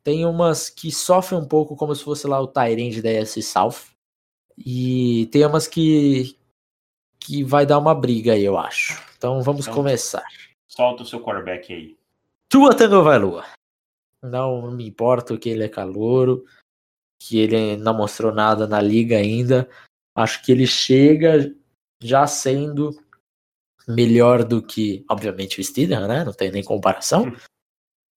tem 0.05 0.23
umas 0.23 0.69
que 0.69 0.91
sofrem 0.91 1.41
um 1.41 1.47
pouco 1.47 1.75
como 1.75 1.95
se 1.95 2.03
fosse 2.03 2.27
lá 2.27 2.39
o 2.39 2.47
Tyrande 2.47 3.01
da 3.01 3.09
AFC 3.09 3.41
South, 3.41 3.89
e 4.55 5.27
tem 5.31 5.43
umas 5.43 5.67
que, 5.67 6.37
que 7.19 7.43
vai 7.43 7.65
dar 7.65 7.79
uma 7.79 7.95
briga 7.95 8.33
aí, 8.33 8.45
eu 8.45 8.55
acho. 8.55 9.03
Então 9.17 9.41
vamos 9.41 9.65
então, 9.65 9.73
começar. 9.73 10.23
Solta 10.67 11.01
o 11.01 11.05
seu 11.07 11.19
quarterback 11.19 11.73
aí. 11.73 11.97
Tua 12.47 12.75
Tango 12.75 13.01
Valua. 13.01 13.45
Não 14.21 14.69
me 14.71 14.87
importa 14.87 15.35
que 15.39 15.49
ele 15.49 15.63
é 15.63 15.69
calouro, 15.69 16.45
que 17.19 17.39
ele 17.39 17.75
não 17.77 17.95
mostrou 17.95 18.31
nada 18.31 18.67
na 18.67 18.79
liga 18.79 19.17
ainda. 19.17 19.67
Acho 20.15 20.43
que 20.43 20.51
ele 20.51 20.67
chega 20.67 21.51
já 21.99 22.27
sendo 22.27 22.91
melhor 23.87 24.43
do 24.43 24.61
que, 24.61 25.03
obviamente, 25.09 25.59
o 25.59 25.63
Steedham, 25.63 26.07
né? 26.07 26.23
Não 26.23 26.33
tem 26.33 26.51
nem 26.51 26.63
comparação. 26.63 27.25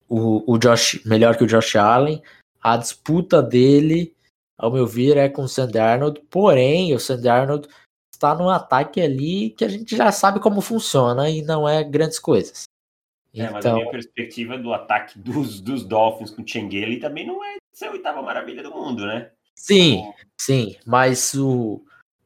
O, 0.08 0.54
o 0.54 0.58
Josh, 0.58 1.04
melhor 1.04 1.36
que 1.36 1.44
o 1.44 1.46
Josh 1.46 1.76
Allen. 1.76 2.22
A 2.60 2.76
disputa 2.76 3.42
dele, 3.42 4.14
ao 4.56 4.72
meu 4.72 4.86
ver, 4.86 5.16
é 5.16 5.28
com 5.28 5.42
o 5.42 5.48
Sandy 5.48 5.78
Arnold. 5.78 6.20
Porém, 6.30 6.94
o 6.94 7.00
Sandy 7.00 7.28
Arnold 7.28 7.68
está 8.12 8.34
num 8.34 8.48
ataque 8.48 9.00
ali 9.00 9.50
que 9.50 9.64
a 9.64 9.68
gente 9.68 9.96
já 9.96 10.10
sabe 10.10 10.40
como 10.40 10.60
funciona 10.60 11.30
e 11.30 11.42
não 11.42 11.68
é 11.68 11.84
grandes 11.84 12.18
coisas. 12.18 12.64
É, 13.34 13.44
então... 13.44 13.52
mas 13.52 13.66
a 13.66 13.72
minha 13.72 13.82
então 13.82 13.92
perspectiva 13.92 14.58
do 14.58 14.72
ataque 14.72 15.18
dos, 15.18 15.60
dos 15.60 15.84
Dolphins 15.84 16.30
com 16.30 16.42
o 16.42 16.48
Chengeli 16.48 16.98
também 16.98 17.26
não 17.26 17.44
é 17.44 17.56
ser 17.72 17.86
a 17.86 17.92
oitava 17.92 18.20
maravilha 18.22 18.62
do 18.62 18.72
mundo, 18.72 19.06
né? 19.06 19.30
Sim, 19.54 19.98
então... 19.98 20.14
sim, 20.40 20.76
mas 20.84 21.34
o, 21.34 21.82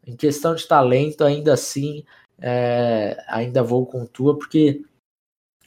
em 0.07 0.17
questão 0.17 0.55
de 0.55 0.67
talento, 0.67 1.25
ainda 1.25 1.53
assim, 1.53 2.05
é, 2.41 3.23
ainda 3.29 3.63
vou 3.63 3.87
com 3.87 4.07
tua, 4.07 4.37
porque 4.39 4.83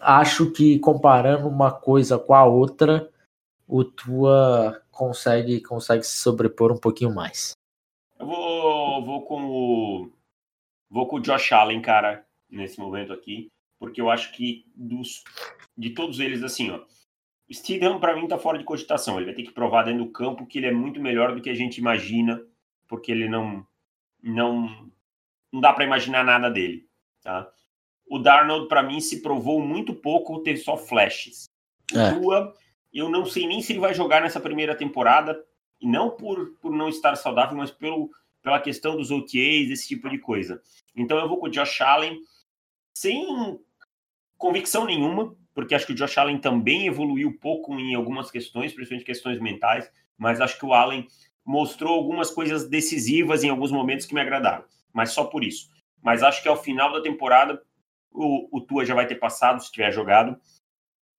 acho 0.05 0.51
que 0.51 0.79
comparando 0.79 1.47
uma 1.47 1.71
coisa 1.71 2.17
com 2.17 2.33
a 2.33 2.45
outra, 2.45 3.09
o 3.67 3.83
tua 3.83 4.81
consegue, 4.91 5.61
consegue 5.61 6.03
se 6.03 6.17
sobrepor 6.17 6.71
um 6.71 6.77
pouquinho 6.77 7.13
mais. 7.13 7.53
Eu 8.19 8.27
vou, 8.27 9.03
vou 9.03 9.25
com 9.25 9.45
o 9.45 10.09
Vou 10.89 11.07
com 11.07 11.17
o 11.17 11.19
Josh 11.19 11.51
Allen, 11.51 11.81
cara, 11.81 12.25
nesse 12.49 12.79
momento 12.79 13.11
aqui, 13.11 13.51
porque 13.79 13.99
eu 13.99 14.09
acho 14.09 14.31
que 14.31 14.65
dos, 14.75 15.23
de 15.77 15.89
todos 15.89 16.21
eles, 16.21 16.43
assim, 16.43 16.71
ó, 16.71 16.77
o 17.49 17.53
Steedham, 17.53 17.99
para 17.99 18.15
mim, 18.15 18.27
tá 18.27 18.37
fora 18.37 18.57
de 18.57 18.63
cogitação. 18.63 19.17
Ele 19.17 19.25
vai 19.25 19.35
ter 19.35 19.43
que 19.43 19.51
provar 19.51 19.83
dentro 19.83 20.05
do 20.05 20.11
campo 20.11 20.45
que 20.45 20.57
ele 20.57 20.67
é 20.67 20.71
muito 20.71 21.01
melhor 21.01 21.35
do 21.35 21.41
que 21.41 21.49
a 21.49 21.53
gente 21.53 21.77
imagina, 21.77 22.41
porque 22.87 23.11
ele 23.11 23.27
não. 23.27 23.67
Não, 24.23 24.89
não 25.51 25.61
dá 25.61 25.71
para 25.73 25.83
imaginar 25.83 26.23
nada 26.23 26.49
dele. 26.49 26.87
Tá? 27.21 27.51
O 28.07 28.19
Darnold, 28.19 28.67
para 28.67 28.83
mim, 28.83 28.99
se 28.99 29.21
provou 29.21 29.59
muito 29.61 29.93
pouco, 29.93 30.41
teve 30.41 30.59
só 30.59 30.77
flashes. 30.77 31.45
O 31.93 31.99
é. 31.99 32.13
Tua, 32.13 32.53
eu 32.93 33.09
não 33.09 33.25
sei 33.25 33.47
nem 33.47 33.61
se 33.61 33.73
ele 33.73 33.79
vai 33.79 33.93
jogar 33.93 34.21
nessa 34.21 34.39
primeira 34.39 34.75
temporada, 34.75 35.43
e 35.81 35.87
não 35.87 36.09
por, 36.09 36.51
por 36.61 36.71
não 36.71 36.87
estar 36.87 37.15
saudável, 37.15 37.57
mas 37.57 37.71
pelo 37.71 38.09
pela 38.45 38.61
questão 38.61 38.95
dos 38.95 39.09
OTAs, 39.09 39.71
esse 39.71 39.87
tipo 39.87 40.07
de 40.07 40.19
coisa. 40.19 40.61
Então 40.95 41.17
eu 41.17 41.27
vou 41.27 41.39
com 41.39 41.47
o 41.47 41.49
Josh 41.49 41.81
Allen 41.81 42.19
sem 42.95 43.59
convicção 44.37 44.85
nenhuma, 44.85 45.35
porque 45.51 45.73
acho 45.73 45.87
que 45.87 45.93
o 45.93 45.95
Josh 45.95 46.15
Allen 46.19 46.37
também 46.37 46.85
evoluiu 46.85 47.35
pouco 47.41 47.73
em 47.73 47.95
algumas 47.95 48.29
questões, 48.29 48.71
principalmente 48.71 49.03
questões 49.03 49.39
mentais, 49.39 49.91
mas 50.15 50.39
acho 50.39 50.59
que 50.59 50.65
o 50.65 50.75
Allen 50.75 51.07
mostrou 51.43 51.95
algumas 51.95 52.29
coisas 52.29 52.69
decisivas 52.69 53.43
em 53.43 53.49
alguns 53.49 53.71
momentos 53.71 54.05
que 54.05 54.13
me 54.13 54.21
agradaram, 54.21 54.63
mas 54.93 55.09
só 55.09 55.23
por 55.23 55.43
isso. 55.43 55.67
Mas 56.03 56.21
acho 56.21 56.43
que 56.43 56.47
ao 56.47 56.61
final 56.61 56.93
da 56.93 57.01
temporada 57.01 57.59
o, 58.15 58.57
o 58.57 58.61
Tua 58.61 58.85
já 58.85 58.95
vai 58.95 59.07
ter 59.07 59.15
passado, 59.15 59.61
se 59.61 59.71
tiver 59.71 59.91
jogado, 59.91 60.39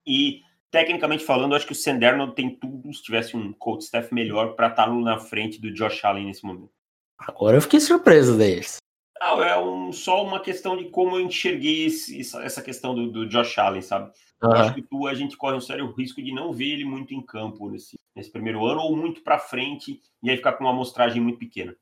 e 0.05 0.41
tecnicamente 0.71 1.23
falando, 1.23 1.55
acho 1.55 1.65
que 1.65 1.71
o 1.71 1.75
Sanderno 1.75 2.33
tem 2.33 2.55
tudo, 2.55 2.93
se 2.93 3.03
tivesse 3.03 3.35
um 3.35 3.53
coach 3.53 3.83
staff 3.83 4.13
melhor, 4.13 4.55
para 4.55 4.67
estar 4.67 4.85
tá 4.85 4.91
na 4.91 5.19
frente 5.19 5.59
do 5.59 5.73
Josh 5.73 6.03
Allen 6.03 6.25
nesse 6.25 6.45
momento. 6.45 6.71
Agora 7.17 7.57
eu 7.57 7.61
fiquei 7.61 7.79
surpreso 7.79 8.37
deles. 8.37 8.77
Não, 9.19 9.43
é 9.43 9.59
um, 9.59 9.91
só 9.91 10.23
uma 10.23 10.39
questão 10.39 10.77
de 10.77 10.85
como 10.89 11.15
eu 11.15 11.21
enxerguei 11.21 11.85
esse, 11.85 12.19
essa 12.19 12.61
questão 12.61 12.93
do, 12.93 13.11
do, 13.11 13.27
Josh 13.27 13.57
Allen, 13.57 13.81
sabe? 13.81 14.11
Uhum. 14.43 14.51
Acho 14.51 14.75
que 14.75 14.83
tu, 14.83 15.07
a 15.07 15.15
gente 15.15 15.35
corre 15.35 15.55
um 15.55 15.61
sério 15.61 15.91
risco 15.93 16.21
de 16.21 16.31
não 16.31 16.53
ver 16.53 16.73
ele 16.73 16.85
muito 16.85 17.13
em 17.13 17.25
campo 17.25 17.69
nesse, 17.69 17.99
nesse 18.15 18.31
primeiro 18.31 18.63
ano, 18.65 18.81
ou 18.81 18.95
muito 18.95 19.23
para 19.23 19.39
frente, 19.39 19.99
e 20.21 20.29
aí 20.29 20.37
ficar 20.37 20.53
com 20.53 20.63
uma 20.63 20.69
amostragem 20.71 21.21
muito 21.21 21.39
pequena. 21.39 21.75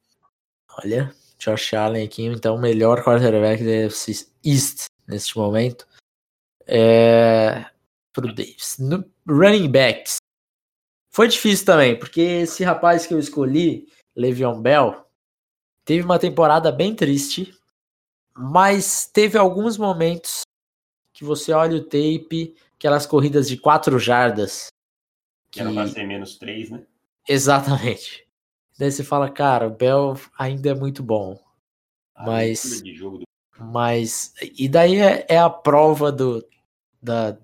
Olha, 0.82 1.14
Josh 1.38 1.74
Allen 1.74 2.06
aqui, 2.06 2.24
então, 2.24 2.56
o 2.56 2.62
melhor 2.62 3.04
quarterback 3.04 3.62
da 3.64 3.72
East 4.44 4.86
neste 5.08 5.38
momento. 5.38 5.88
É... 6.68 7.66
Pro 8.14 8.34
Davis. 8.34 8.78
No 8.80 9.04
running 9.28 9.70
backs. 9.70 10.18
Foi 11.12 11.28
difícil 11.28 11.66
também, 11.66 11.98
porque 11.98 12.22
esse 12.22 12.64
rapaz 12.64 13.06
que 13.06 13.14
eu 13.14 13.20
escolhi, 13.20 13.88
Le'Veon 14.16 14.62
Bell, 14.62 15.06
Teve 15.86 16.04
uma 16.04 16.18
temporada 16.18 16.72
bem 16.72 16.96
triste, 16.96 17.56
mas 18.36 19.06
teve 19.06 19.38
alguns 19.38 19.78
momentos 19.78 20.42
que 21.14 21.24
você 21.24 21.54
olha 21.54 21.78
o 21.78 21.84
tape, 21.84 22.56
aquelas 22.74 23.06
corridas 23.06 23.48
de 23.48 23.56
quatro 23.56 24.00
jardas. 24.00 24.70
Que, 25.52 25.62
era 25.62 25.72
pra 25.72 25.88
ser 25.88 26.08
menos 26.08 26.38
três, 26.40 26.72
né? 26.72 26.84
Exatamente. 27.30 28.28
Daí 28.80 28.92
você 28.92 29.04
fala, 29.04 29.30
cara, 29.30 29.68
o 29.68 29.70
Bell 29.70 30.20
ainda 30.40 30.72
é 30.72 30.74
muito 30.74 31.04
bom. 31.04 31.40
Ah, 32.16 32.26
mas. 32.26 32.82
Do... 32.82 33.22
Mas. 33.60 34.34
E 34.58 34.68
daí 34.68 34.98
é, 34.98 35.26
é, 35.30 35.38
a 35.38 35.50
prova 35.50 36.12
do. 36.12 36.46
Da, 37.02 37.38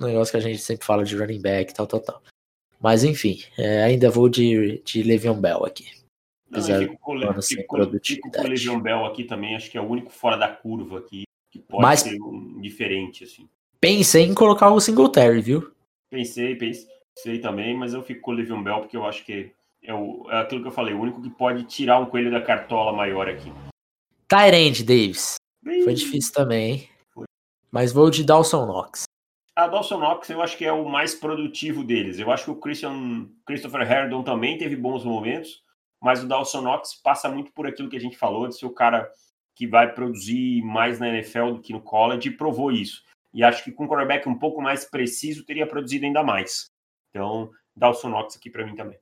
negócio 0.00 0.32
que 0.32 0.38
a 0.38 0.40
gente 0.40 0.58
sempre 0.58 0.84
fala 0.84 1.04
de 1.04 1.16
running 1.16 1.40
back, 1.40 1.72
tal, 1.72 1.86
tal, 1.86 2.00
tal. 2.00 2.22
Mas 2.80 3.04
enfim, 3.04 3.38
é, 3.56 3.84
ainda 3.84 4.10
vou 4.10 4.28
de, 4.28 4.82
de 4.84 5.02
Le'Veon 5.02 5.40
Bell 5.40 5.64
aqui. 5.64 5.86
Apesar 6.50 6.80
fico 6.80 6.98
com, 6.98 7.18
fico, 7.40 8.00
fico 8.02 8.30
com 8.30 8.42
o 8.42 8.46
Legion 8.46 8.78
Bell 8.78 9.06
aqui 9.06 9.24
também, 9.24 9.56
acho 9.56 9.70
que 9.70 9.78
é 9.78 9.80
o 9.80 9.88
único 9.88 10.10
fora 10.10 10.36
da 10.36 10.48
curva 10.48 10.98
aqui 10.98 11.22
que 11.50 11.58
pode 11.58 11.82
Mas, 11.82 12.00
ser 12.00 12.20
um 12.20 12.60
diferente, 12.60 13.24
assim. 13.24 13.48
Pensei 13.80 14.24
em 14.24 14.34
colocar 14.34 14.70
o 14.70 14.80
Singletary, 14.80 15.40
viu? 15.40 15.72
Pensei, 16.10 16.54
pensei 16.56 17.38
também, 17.40 17.76
mas 17.76 17.94
eu 17.94 18.02
fico 18.02 18.20
com 18.20 18.32
o 18.32 18.34
Livion 18.34 18.62
Bell 18.62 18.80
porque 18.80 18.96
eu 18.96 19.06
acho 19.06 19.24
que 19.24 19.52
é, 19.82 19.94
o, 19.94 20.26
é 20.30 20.40
aquilo 20.40 20.60
que 20.60 20.68
eu 20.68 20.72
falei, 20.72 20.94
o 20.94 21.00
único 21.00 21.22
que 21.22 21.30
pode 21.30 21.64
tirar 21.64 21.98
um 21.98 22.06
coelho 22.06 22.30
da 22.30 22.40
cartola 22.40 22.92
maior 22.92 23.28
aqui. 23.28 23.52
Tyrande, 24.32 24.82
Davis. 24.82 25.34
Foi 25.84 25.92
difícil 25.92 26.32
também, 26.32 26.70
hein? 26.70 26.88
Foi. 27.12 27.26
Mas 27.70 27.92
vou 27.92 28.08
de 28.08 28.24
Dawson 28.24 28.64
Knox. 28.64 29.02
A 29.54 29.66
Dawson 29.66 29.98
Knox 29.98 30.30
eu 30.30 30.40
acho 30.40 30.56
que 30.56 30.64
é 30.64 30.72
o 30.72 30.88
mais 30.88 31.14
produtivo 31.14 31.84
deles. 31.84 32.18
Eu 32.18 32.30
acho 32.30 32.44
que 32.46 32.50
o 32.50 32.56
Christian, 32.56 33.28
Christopher 33.44 33.82
Herndon 33.82 34.22
também 34.22 34.56
teve 34.56 34.74
bons 34.74 35.04
momentos, 35.04 35.62
mas 36.00 36.24
o 36.24 36.26
Dawson 36.26 36.62
Knox 36.62 36.94
passa 36.94 37.28
muito 37.28 37.52
por 37.52 37.66
aquilo 37.66 37.90
que 37.90 37.96
a 37.96 38.00
gente 38.00 38.16
falou, 38.16 38.48
de 38.48 38.56
ser 38.56 38.64
o 38.64 38.72
cara 38.72 39.06
que 39.54 39.66
vai 39.66 39.92
produzir 39.92 40.62
mais 40.62 40.98
na 40.98 41.10
NFL 41.10 41.52
do 41.52 41.60
que 41.60 41.74
no 41.74 41.82
college, 41.82 42.30
e 42.30 42.34
provou 42.34 42.72
isso. 42.72 43.02
E 43.34 43.44
acho 43.44 43.62
que 43.62 43.70
com 43.70 43.84
um 43.84 43.86
quarterback 43.86 44.26
um 44.26 44.38
pouco 44.38 44.62
mais 44.62 44.86
preciso, 44.86 45.44
teria 45.44 45.66
produzido 45.66 46.06
ainda 46.06 46.22
mais. 46.22 46.70
Então, 47.10 47.50
Dawson 47.76 48.08
Knox 48.08 48.34
aqui 48.36 48.48
para 48.48 48.64
mim 48.64 48.74
também. 48.74 48.98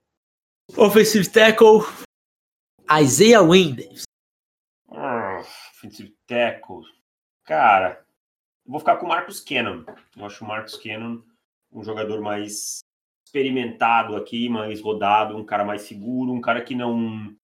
Offensive 0.77 1.31
tackle, 1.31 1.83
Isaiah 3.01 3.43
Winders. 3.43 4.03
Ah, 4.03 4.10
offensive 5.81 6.15
tackle. 6.27 6.83
Cara, 7.45 8.05
vou 8.67 8.79
ficar 8.79 8.97
com 8.97 9.07
o 9.07 9.09
Marcus 9.09 9.41
Cannon. 9.41 9.85
Eu 10.17 10.27
acho 10.27 10.45
o 10.45 10.49
Marcus 10.49 10.77
Cannon 10.77 11.23
um 11.73 11.85
jogador 11.85 12.21
mais 12.21 12.81
experimentado 13.25 14.17
aqui, 14.17 14.49
mais 14.49 14.81
rodado, 14.81 15.37
um 15.37 15.45
cara 15.45 15.65
mais 15.65 15.83
seguro, 15.83 16.33
um 16.33 16.41
cara 16.41 16.63
que 16.63 16.75
não 16.75 17.35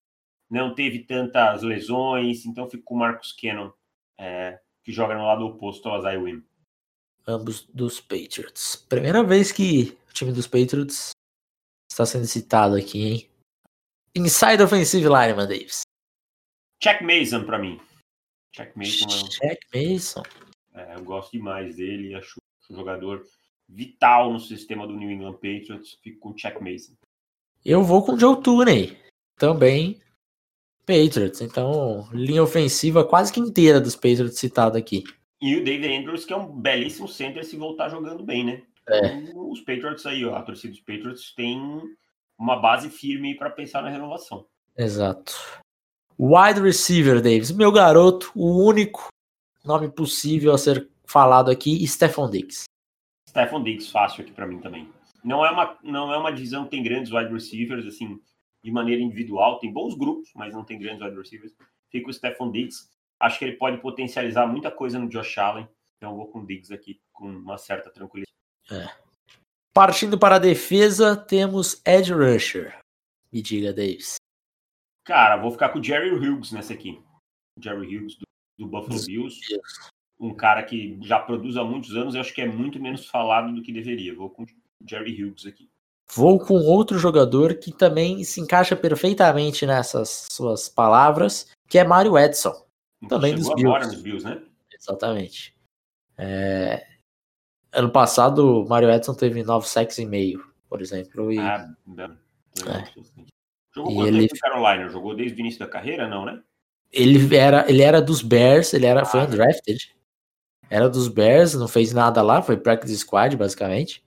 não 0.49 0.75
teve 0.75 1.01
tantas 1.01 1.62
lesões, 1.62 2.46
então 2.46 2.70
fico 2.70 2.85
com 2.85 2.94
o 2.94 2.99
Marcus 2.99 3.33
Cannon, 3.33 3.72
é, 4.16 4.61
que 4.85 4.92
joga 4.92 5.16
no 5.16 5.27
lado 5.27 5.44
oposto 5.44 5.88
ao 5.88 5.99
Isaiah 5.99 6.20
Wynn. 6.20 6.42
Ambos 7.27 7.66
dos 7.75 8.01
Patriots. 8.01 8.77
Primeira 8.88 9.25
vez 9.25 9.51
que 9.51 9.99
o 10.09 10.12
time 10.12 10.31
dos 10.31 10.46
Patriots 10.46 11.11
está 11.90 12.07
sendo 12.07 12.27
citado 12.27 12.77
aqui, 12.77 13.03
hein? 13.03 13.31
Inside 14.14 14.62
Offensive 14.62 15.05
Lineman, 15.05 15.49
Davis. 15.49 15.81
Check 16.81 17.03
Mason 17.03 17.44
para 17.44 17.59
mim. 17.59 17.81
Check 18.57 18.75
Mason. 18.75 19.07
É 19.07 19.29
Check 19.29 19.61
Mason. 19.75 20.23
É, 20.75 20.95
eu 20.95 21.05
gosto 21.05 21.33
demais 21.33 21.77
dele, 21.77 22.14
acho 22.14 22.40
um 22.71 22.75
jogador 22.75 23.23
vital 23.69 24.33
no 24.33 24.40
sistema 24.40 24.87
do 24.87 24.97
New 24.97 25.11
England 25.11 25.35
Patriots. 25.35 25.99
Fico 26.03 26.21
com 26.21 26.31
o 26.31 26.35
Check 26.35 26.59
Mason. 26.61 26.95
Eu 27.64 27.83
vou 27.83 28.03
com 28.03 28.12
o 28.12 28.19
Joe 28.19 28.40
Tooney, 28.40 28.97
também 29.37 30.01
Patriots. 30.87 31.40
Então, 31.42 32.09
linha 32.12 32.42
ofensiva 32.42 33.05
quase 33.05 33.33
que 33.33 33.40
inteira 33.40 33.81
dos 33.81 33.95
Patriots 33.95 34.38
citado 34.38 34.79
aqui. 34.79 35.05
E 35.40 35.57
o 35.57 35.64
David 35.64 35.95
Andrews, 35.95 36.25
que 36.25 36.33
é 36.33 36.37
um 36.37 36.47
belíssimo 36.47 37.09
center 37.09 37.45
se 37.45 37.57
voltar 37.57 37.90
jogando 37.90 38.25
bem, 38.25 38.45
né? 38.45 38.62
É. 38.88 39.07
Então, 39.16 39.51
os 39.51 39.61
Patriots 39.61 40.07
aí, 40.07 40.25
ó, 40.25 40.35
a 40.35 40.42
torcida 40.42 40.73
dos 40.73 40.81
Patriots 40.81 41.35
tem 41.35 41.61
uma 42.38 42.57
base 42.57 42.88
firme 42.88 43.37
para 43.37 43.51
pensar 43.51 43.83
na 43.83 43.90
renovação. 43.90 44.47
Exato. 44.77 45.35
Wide 46.19 46.61
receiver, 46.61 47.21
Davis. 47.21 47.53
Meu 47.53 47.71
garoto, 47.71 48.33
o 48.35 48.65
único 48.65 49.09
nome 49.65 49.91
possível 49.91 50.55
a 50.55 50.59
ser 50.59 50.89
falado 51.05 51.51
aqui, 51.51 51.87
Stephon 51.87 52.31
Diggs. 52.31 52.65
Stephon 53.29 53.63
Diggs, 53.63 53.91
fácil 53.91 54.23
aqui 54.23 54.33
para 54.33 54.47
mim 54.47 54.59
também. 54.61 54.89
Não 55.23 55.45
é, 55.45 55.51
uma, 55.51 55.79
não 55.83 56.13
é 56.15 56.17
uma 56.17 56.33
divisão 56.33 56.65
que 56.65 56.71
tem 56.71 56.83
grandes 56.83 57.13
wide 57.13 57.33
receivers, 57.33 57.85
assim, 57.87 58.21
de 58.63 58.71
maneira 58.71 59.03
individual. 59.03 59.59
Tem 59.59 59.73
bons 59.73 59.95
grupos, 59.95 60.31
mas 60.35 60.55
não 60.55 60.65
tem 60.65 60.79
grandes 60.79 61.03
wide 61.03 61.17
receivers. 61.17 61.53
Fica 61.91 62.09
o 62.09 62.13
Stephon 62.13 62.51
Diggs. 62.51 62.89
Acho 63.21 63.39
que 63.39 63.45
ele 63.45 63.57
pode 63.57 63.79
potencializar 63.79 64.47
muita 64.47 64.71
coisa 64.71 64.99
no 64.99 65.09
Josh 65.09 65.37
Allen. 65.39 65.69
Então 65.97 66.17
vou 66.17 66.29
com 66.29 66.41
o 66.41 66.47
Diggs 66.47 66.73
aqui 66.73 67.01
com 67.13 67.27
uma 67.27 67.59
certa 67.59 67.91
tranquilidade. 67.91 68.33
É. 68.71 68.89
Partindo 69.75 70.19
para 70.19 70.37
a 70.37 70.39
defesa, 70.39 71.17
temos 71.17 71.83
Ed 71.85 72.13
Rusher. 72.13 72.79
Me 73.33 73.43
diga, 73.43 73.73
Davis. 73.73 74.17
Cara, 75.07 75.37
vou 75.37 75.51
ficar 75.51 75.71
com 75.71 75.79
o 75.79 75.83
Jerry 75.83 76.11
Hughes 76.11 76.53
nessa 76.53 76.73
aqui. 76.73 77.01
Jerry 77.59 77.97
Hughes 77.97 78.16
do, 78.16 78.27
do 78.59 78.66
Buffalo 78.66 79.01
Bills. 79.07 79.38
Um 80.19 80.35
cara 80.35 80.62
que 80.62 80.99
já 81.03 81.19
produz 81.19 81.57
há 81.57 81.64
muitos 81.64 81.95
anos 81.95 82.14
e 82.14 82.19
acho 82.19 82.35
que 82.35 82.42
é 82.42 82.47
muito 82.47 82.81
menos 82.81 83.07
falado 83.07 83.55
do 83.55 83.62
que 83.62 83.73
deveria. 83.73 84.14
Vou 84.14 84.29
com 84.29 84.42
o 84.42 84.47
Jerry 84.87 85.23
Hughes 85.23 85.47
aqui. 85.47 85.71
Vou 86.14 86.38
com 86.38 86.55
outro 86.55 86.99
jogador 86.99 87.55
que 87.55 87.73
também 87.73 88.23
se 88.25 88.40
encaixa 88.40 88.77
perfeitamente 88.77 89.66
nessas 89.66 90.27
suas 90.31 90.69
palavras, 90.69 91.51
que 91.69 91.79
é 91.79 91.85
Mario 91.85 92.19
Edson. 92.19 92.66
Também 93.09 93.35
dos 93.35 93.53
Bills. 93.55 94.03
Bills 94.03 94.25
né? 94.25 94.42
Exatamente. 94.73 95.55
É, 96.19 96.87
Ano 97.77 97.90
passado, 97.90 98.62
o 98.62 98.66
Mario 98.66 98.90
Edson 98.90 99.12
teve 99.12 99.42
9 99.42 99.69
sacks 99.69 99.99
e 99.99 100.07
meio, 100.07 100.42
por 100.66 100.81
exemplo. 100.81 101.31
E... 101.31 101.38
Ah, 101.38 101.69
é. 101.99 103.36
Jogou 103.77 104.07
e 104.07 104.09
ele... 104.09 104.29
Carolina? 104.29 104.89
Jogou 104.89 105.15
desde 105.15 105.37
o 105.37 105.41
início 105.41 105.61
da 105.61 105.69
carreira, 105.69 106.09
não, 106.09 106.25
né? 106.25 106.41
Ele 106.91 107.37
era, 107.37 107.69
ele 107.69 107.83
era 107.83 108.01
dos 108.01 108.23
Bears, 108.23 108.73
ele 108.73 108.87
era, 108.87 109.03
ah, 109.03 109.05
foi 109.05 109.21
undrafted. 109.21 109.95
Era 110.71 110.89
dos 110.89 111.09
Bears, 111.09 111.55
não 111.55 111.69
fez 111.69 111.93
nada 111.93 112.23
lá, 112.23 112.41
foi 112.41 112.57
practice 112.57 112.99
squad, 112.99 113.37
basicamente. 113.37 114.03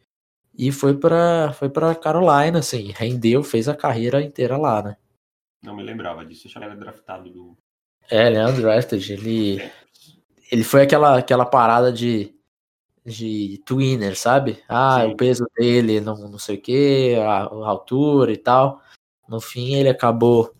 E 0.57 0.71
foi 0.71 0.97
para 0.97 1.53
foi 1.53 1.69
pra 1.69 1.93
Carolina, 1.93 2.59
assim, 2.59 2.91
rendeu, 2.95 3.43
fez 3.43 3.69
a 3.69 3.75
carreira 3.75 4.21
inteira 4.21 4.57
lá, 4.57 4.81
né? 4.81 4.97
Não 5.63 5.75
me 5.75 5.83
lembrava 5.83 6.25
disso, 6.25 6.47
eu 6.47 6.51
já 6.51 6.61
era 6.61 6.75
draftado 6.75 7.29
do. 7.29 7.57
É, 8.09 8.27
ele 8.27 8.37
é 8.37 8.45
undrafted, 8.47 9.13
ele. 9.13 9.61
É. 9.61 9.71
Ele 10.51 10.63
foi 10.63 10.81
aquela, 10.81 11.19
aquela 11.19 11.45
parada 11.45 11.93
de 11.93 12.33
de 13.05 13.61
twinner, 13.65 14.15
sabe? 14.17 14.61
Ah, 14.67 15.01
Sim. 15.03 15.11
o 15.11 15.17
peso 15.17 15.45
dele 15.57 15.99
não, 15.99 16.15
não 16.15 16.37
sei 16.37 16.57
o 16.57 16.61
que, 16.61 17.15
a, 17.15 17.43
a, 17.43 17.67
altura 17.67 18.31
e 18.31 18.37
tal. 18.37 18.81
No 19.29 19.39
fim, 19.39 19.75
ele 19.75 19.89
acabou 19.89 20.53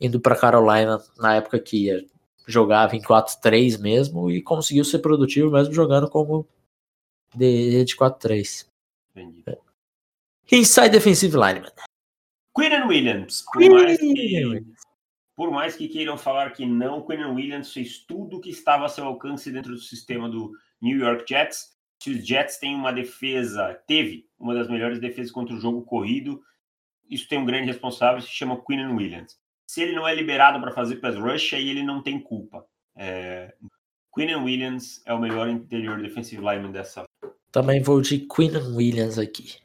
indo 0.00 0.18
para 0.18 0.38
Carolina 0.38 1.02
na 1.18 1.36
época 1.36 1.58
que 1.58 2.08
jogava 2.46 2.96
em 2.96 3.02
4-3 3.02 3.78
mesmo 3.78 4.30
e 4.30 4.42
conseguiu 4.42 4.84
ser 4.84 4.98
produtivo 4.98 5.50
mesmo 5.50 5.72
jogando 5.72 6.08
como 6.08 6.46
de, 7.34 7.84
de 7.84 7.96
4-3. 7.96 8.66
É. 9.46 9.58
Inside 10.50 10.90
Defensive 10.90 11.34
Lineman. 11.34 11.72
Quinn 12.56 12.86
Williams. 12.86 13.44
Por 13.52 13.70
mais, 13.70 13.98
que, 13.98 14.64
por 15.34 15.50
mais 15.50 15.76
que 15.76 15.88
queiram 15.88 16.16
falar 16.16 16.52
que 16.52 16.64
não, 16.64 17.04
Quinn 17.04 17.34
Williams 17.34 17.72
fez 17.72 17.98
tudo 17.98 18.40
que 18.40 18.50
estava 18.50 18.86
a 18.86 18.88
seu 18.88 19.04
alcance 19.04 19.50
dentro 19.50 19.72
do 19.72 19.80
sistema 19.80 20.28
do 20.28 20.52
New 20.80 20.98
York 20.98 21.24
Jets 21.28 21.74
se 22.04 22.10
os 22.10 22.26
Jets 22.26 22.58
têm 22.58 22.74
uma 22.74 22.92
defesa, 22.92 23.80
teve 23.86 24.28
uma 24.38 24.52
das 24.54 24.68
melhores 24.68 25.00
defesas 25.00 25.32
contra 25.32 25.54
o 25.54 25.58
jogo 25.58 25.82
corrido, 25.82 26.42
isso 27.08 27.28
tem 27.28 27.38
um 27.38 27.44
grande 27.44 27.66
responsável, 27.66 28.20
se 28.20 28.28
chama 28.28 28.60
Quinn 28.64 28.94
Williams. 28.94 29.38
Se 29.66 29.82
ele 29.82 29.94
não 29.94 30.06
é 30.06 30.14
liberado 30.14 30.60
para 30.60 30.72
fazer 30.72 30.96
pass 30.96 31.16
rush, 31.16 31.54
aí 31.54 31.68
ele 31.68 31.82
não 31.82 32.02
tem 32.02 32.20
culpa. 32.20 32.64
É... 32.96 33.54
Quinn 34.14 34.34
Williams 34.42 35.02
é 35.04 35.12
o 35.12 35.18
melhor 35.18 35.48
interior 35.48 36.00
defensive 36.00 36.40
lineman 36.40 36.70
dessa. 36.70 37.04
Também 37.50 37.82
vou 37.82 38.00
de 38.00 38.18
Quinn 38.20 38.56
Williams 38.74 39.18
aqui. 39.18 39.56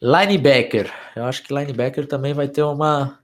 Linebacker. 0.00 0.90
Eu 1.14 1.24
acho 1.24 1.42
que 1.42 1.52
linebacker 1.52 2.06
também 2.06 2.32
vai 2.32 2.48
ter 2.48 2.62
uma, 2.62 3.20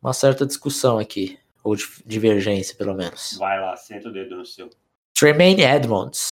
uma 0.00 0.12
certa 0.12 0.46
discussão 0.46 0.98
aqui. 0.98 1.38
Ou 1.64 1.74
divergência, 2.06 2.76
pelo 2.76 2.94
menos. 2.94 3.36
Vai 3.38 3.60
lá, 3.60 3.76
senta 3.76 4.08
o 4.08 4.12
dedo 4.12 4.36
no 4.36 4.46
seu. 4.46 4.70
Tremaine 5.14 5.62
Edmonds. 5.62 6.28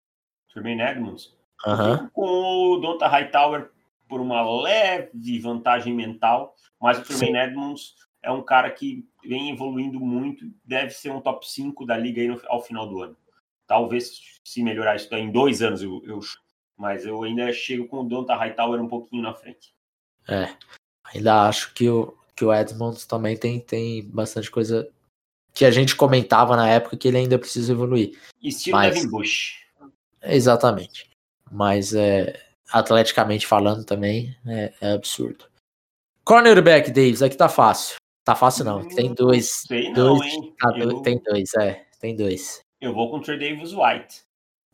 Tremaine 0.51 0.81
Edmonds. 0.81 1.33
Uhum. 1.65 2.09
Com 2.09 2.25
o 2.25 2.77
Donta 2.77 3.07
Hightower 3.07 3.69
por 4.11 4.19
uma 4.19 4.41
leve 4.61 5.39
vantagem 5.39 5.93
mental, 5.93 6.53
mas 6.81 6.99
o 6.99 7.01
Tremaine 7.01 7.37
Edmonds 7.37 7.95
é 8.21 8.29
um 8.29 8.43
cara 8.43 8.69
que 8.69 9.07
vem 9.23 9.51
evoluindo 9.51 10.01
muito, 10.01 10.51
deve 10.65 10.89
ser 10.89 11.11
um 11.11 11.21
top 11.21 11.49
5 11.49 11.85
da 11.85 11.97
liga 11.97 12.21
no, 12.27 12.41
ao 12.47 12.61
final 12.61 12.89
do 12.89 13.01
ano. 13.01 13.15
Talvez 13.65 14.19
se 14.43 14.61
melhorar 14.61 14.97
isso 14.97 15.07
em 15.15 15.31
dois 15.31 15.61
anos, 15.61 15.81
eu, 15.81 16.01
eu, 16.05 16.19
mas 16.75 17.05
eu 17.05 17.23
ainda 17.23 17.53
chego 17.53 17.87
com 17.87 18.01
o 18.01 18.03
Donta 18.03 18.35
Hightower 18.35 18.81
um 18.81 18.89
pouquinho 18.89 19.23
na 19.23 19.33
frente. 19.33 19.73
É, 20.27 20.53
ainda 21.05 21.47
acho 21.47 21.73
que 21.73 21.87
o, 21.87 22.13
que 22.35 22.43
o 22.43 22.53
Edmonds 22.53 23.05
também 23.05 23.37
tem, 23.37 23.61
tem 23.61 24.03
bastante 24.09 24.51
coisa 24.51 24.91
que 25.53 25.63
a 25.63 25.71
gente 25.71 25.95
comentava 25.95 26.57
na 26.57 26.69
época 26.69 26.97
que 26.97 27.07
ele 27.07 27.17
ainda 27.17 27.39
precisa 27.39 27.71
evoluir. 27.71 28.19
Estilo 28.43 28.75
mas... 28.75 28.93
Devin 28.93 29.09
Bush. 29.09 29.65
Exatamente. 30.21 31.09
Mas 31.49 31.93
é, 31.93 32.50
atleticamente 32.71 33.45
falando 33.45 33.83
também 33.83 34.35
é, 34.47 34.73
é 34.81 34.91
absurdo. 34.93 35.45
Cornerback, 36.23 36.91
Davis, 36.91 37.21
aqui 37.21 37.35
tá 37.35 37.49
fácil. 37.49 37.97
Tá 38.23 38.35
fácil 38.35 38.63
não, 38.63 38.87
tem 38.87 39.13
dois. 39.13 39.63
Sei 39.67 39.91
dois 39.93 40.19
não, 40.19 40.23
hein? 40.23 40.55
Tá, 40.59 40.77
eu... 40.77 41.01
Tem 41.01 41.19
dois, 41.19 41.53
é, 41.55 41.85
tem 41.99 42.15
dois. 42.15 42.61
Eu 42.79 42.93
vou 42.93 43.09
com 43.09 43.17
o 43.17 43.21
Trey 43.21 43.37
Davis 43.37 43.73
White. 43.73 44.23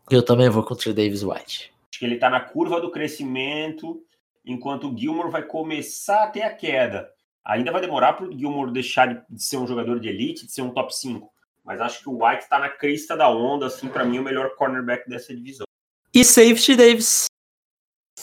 Eu 0.09 0.23
também 0.23 0.49
vou 0.49 0.63
com 0.63 0.73
o 0.73 0.77
Trey 0.77 0.93
Davis 0.93 1.23
White. 1.23 1.73
Acho 1.91 1.99
que 1.99 2.05
ele 2.05 2.17
tá 2.17 2.29
na 2.29 2.39
curva 2.39 2.79
do 2.81 2.91
crescimento, 2.91 4.03
enquanto 4.45 4.89
o 4.89 4.97
Gilmore 4.97 5.31
vai 5.31 5.43
começar 5.43 6.23
a 6.23 6.27
ter 6.27 6.43
a 6.43 6.53
queda. 6.53 7.09
Ainda 7.43 7.71
vai 7.71 7.79
demorar 7.79 8.13
para 8.13 8.25
o 8.25 8.37
Gilmore 8.37 8.71
deixar 8.71 9.25
de 9.29 9.41
ser 9.41 9.57
um 9.57 9.65
jogador 9.65 9.99
de 9.99 10.09
elite, 10.09 10.45
de 10.45 10.51
ser 10.51 10.61
um 10.61 10.71
top 10.71 10.93
5. 10.93 11.31
Mas 11.63 11.79
acho 11.81 12.01
que 12.01 12.09
o 12.09 12.25
White 12.25 12.43
está 12.43 12.59
na 12.59 12.69
crista 12.69 13.15
da 13.15 13.29
onda, 13.29 13.67
assim, 13.67 13.87
para 13.87 14.05
mim, 14.05 14.19
o 14.19 14.23
melhor 14.23 14.55
cornerback 14.55 15.09
dessa 15.09 15.33
divisão. 15.33 15.65
E 16.13 16.23
safety, 16.23 16.75
Davis. 16.75 17.25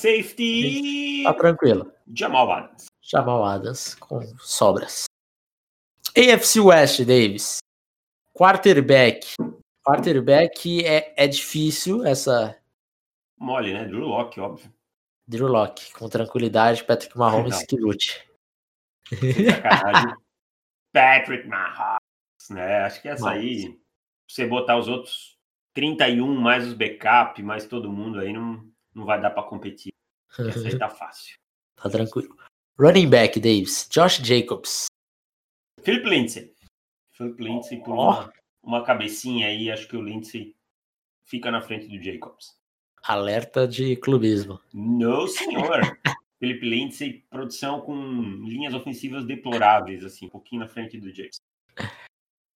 Safety. 0.05 1.23
Tá 1.25 1.33
tranquilo. 1.33 1.91
Jamal 2.15 2.53
Adams. 2.53 2.87
Jamal 3.01 3.43
Adams 3.43 3.95
com 3.95 4.21
sobras. 4.37 5.07
AFC 6.15 6.61
West, 6.61 7.01
Davis. 7.07 7.59
Quarterback. 8.35 9.33
Quarterback 9.83 10.85
é, 10.85 11.15
é 11.17 11.27
difícil 11.27 12.05
essa. 12.05 12.55
Mole, 13.39 13.73
né? 13.73 13.87
Drew 13.87 14.07
Locke, 14.07 14.39
óbvio. 14.41 14.71
Drew 15.27 15.49
Locke, 15.49 15.91
com 15.95 16.07
tranquilidade, 16.07 16.85
Patrick 16.85 17.17
Mahomes 17.17 17.65
que 17.65 17.77
lute. 17.77 18.29
Patrick 20.93 21.49
Mahomes, 21.49 22.51
né? 22.51 22.83
Acho 22.83 23.01
que 23.01 23.09
essa 23.09 23.31
aí, 23.31 23.81
você 24.29 24.47
botar 24.47 24.77
os 24.77 24.87
outros 24.87 25.39
31 25.73 26.35
mais 26.35 26.67
os 26.67 26.75
backup, 26.75 27.43
mais 27.43 27.67
todo 27.67 27.91
mundo 27.91 28.21
aí, 28.21 28.35
não, 28.35 28.69
não 28.95 29.07
vai 29.07 29.19
dar 29.19 29.31
para 29.31 29.43
competir. 29.45 29.94
Essa 30.39 30.69
aí 30.69 30.79
tá 30.79 30.89
fácil. 30.89 31.37
Tá 31.77 31.91
tranquilo. 31.91 32.35
Running 32.79 33.11
back, 33.11 33.39
Davis. 33.39 33.87
Josh 33.91 34.19
Jacobs. 34.19 34.87
Philip 35.83 36.09
Lindsay. 36.09 36.55
Philip 37.13 37.43
Lindsay 37.43 37.83
por 37.83 37.95
oh. 37.95 38.01
uma, 38.01 38.33
uma 38.63 38.85
cabecinha 38.85 39.49
aí, 39.49 39.71
acho 39.71 39.87
que 39.87 39.97
o 39.97 40.01
Lindsay 40.01 40.57
fica 41.27 41.51
na 41.51 41.61
frente 41.61 41.87
do 41.87 42.03
Jacobs. 42.03 42.57
Alerta 43.03 43.69
de 43.69 43.97
clubismo. 43.97 44.61
Não, 44.73 45.27
senhor. 45.27 45.81
Felipe 46.39 46.69
Lindsay, 46.69 47.25
produção 47.31 47.81
com 47.81 47.95
linhas 48.45 48.75
ofensivas 48.75 49.25
deploráveis, 49.25 50.05
assim, 50.05 50.27
um 50.27 50.31
pouquinho 50.31 50.61
na 50.61 50.69
frente 50.69 50.99
do 50.99 51.11
Jacobs. 51.11 51.39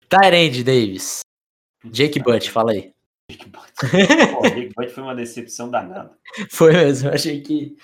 Tyrande 0.09 0.63
Davis. 0.63 1.19
Jake 1.83 2.19
Butt, 2.19 2.49
fala 2.49 2.71
aí. 2.71 2.94
Jake 3.29 3.49
Butt 4.75 4.89
foi 4.91 5.03
uma 5.03 5.15
decepção 5.15 5.69
danada. 5.69 6.17
Foi 6.51 6.73
mesmo, 6.73 7.09
eu 7.09 7.13
achei 7.13 7.41
que 7.41 7.75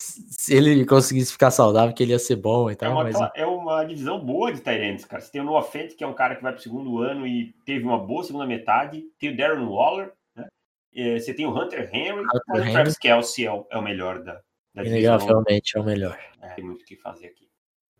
se 0.00 0.54
ele 0.54 0.84
conseguisse 0.86 1.32
ficar 1.32 1.50
saudável, 1.50 1.94
que 1.94 2.02
ele 2.02 2.12
ia 2.12 2.18
ser 2.18 2.36
bom 2.36 2.70
e 2.70 2.76
tal. 2.76 2.90
É 2.90 2.94
uma, 2.94 3.04
mas... 3.04 3.30
é 3.34 3.46
uma 3.46 3.84
divisão 3.84 4.18
boa 4.18 4.52
de 4.52 4.60
Tyrands, 4.60 5.04
cara. 5.04 5.22
Você 5.22 5.30
tem 5.30 5.40
o 5.40 5.44
Noah 5.44 5.66
Fent, 5.66 5.94
que 5.94 6.02
é 6.02 6.06
um 6.06 6.14
cara 6.14 6.36
que 6.36 6.42
vai 6.42 6.52
pro 6.52 6.62
segundo 6.62 6.98
ano 6.98 7.26
e 7.26 7.52
teve 7.64 7.84
uma 7.84 7.98
boa 7.98 8.24
segunda 8.24 8.46
metade. 8.46 9.04
Tem 9.18 9.30
o 9.30 9.36
Darren 9.36 9.66
Waller, 9.66 10.12
né? 10.34 10.46
É, 10.94 11.18
você 11.18 11.34
tem 11.34 11.46
o 11.46 11.54
Hunter 11.54 11.90
Henry. 11.92 12.20
Hunter 12.20 12.40
mas 12.48 12.68
o 12.68 12.72
Travis 12.72 12.98
Kelsey 12.98 13.46
é 13.46 13.52
o, 13.52 13.66
é 13.70 13.78
o 13.78 13.82
melhor 13.82 14.22
da, 14.22 14.40
da 14.74 14.84
Inegavelmente 14.84 15.76
é 15.76 15.80
o 15.80 15.84
melhor. 15.84 16.18
É, 16.40 16.48
tem 16.54 16.64
muito 16.64 16.82
o 16.82 16.84
que 16.84 16.96
fazer 16.96 17.26
aqui. 17.26 17.48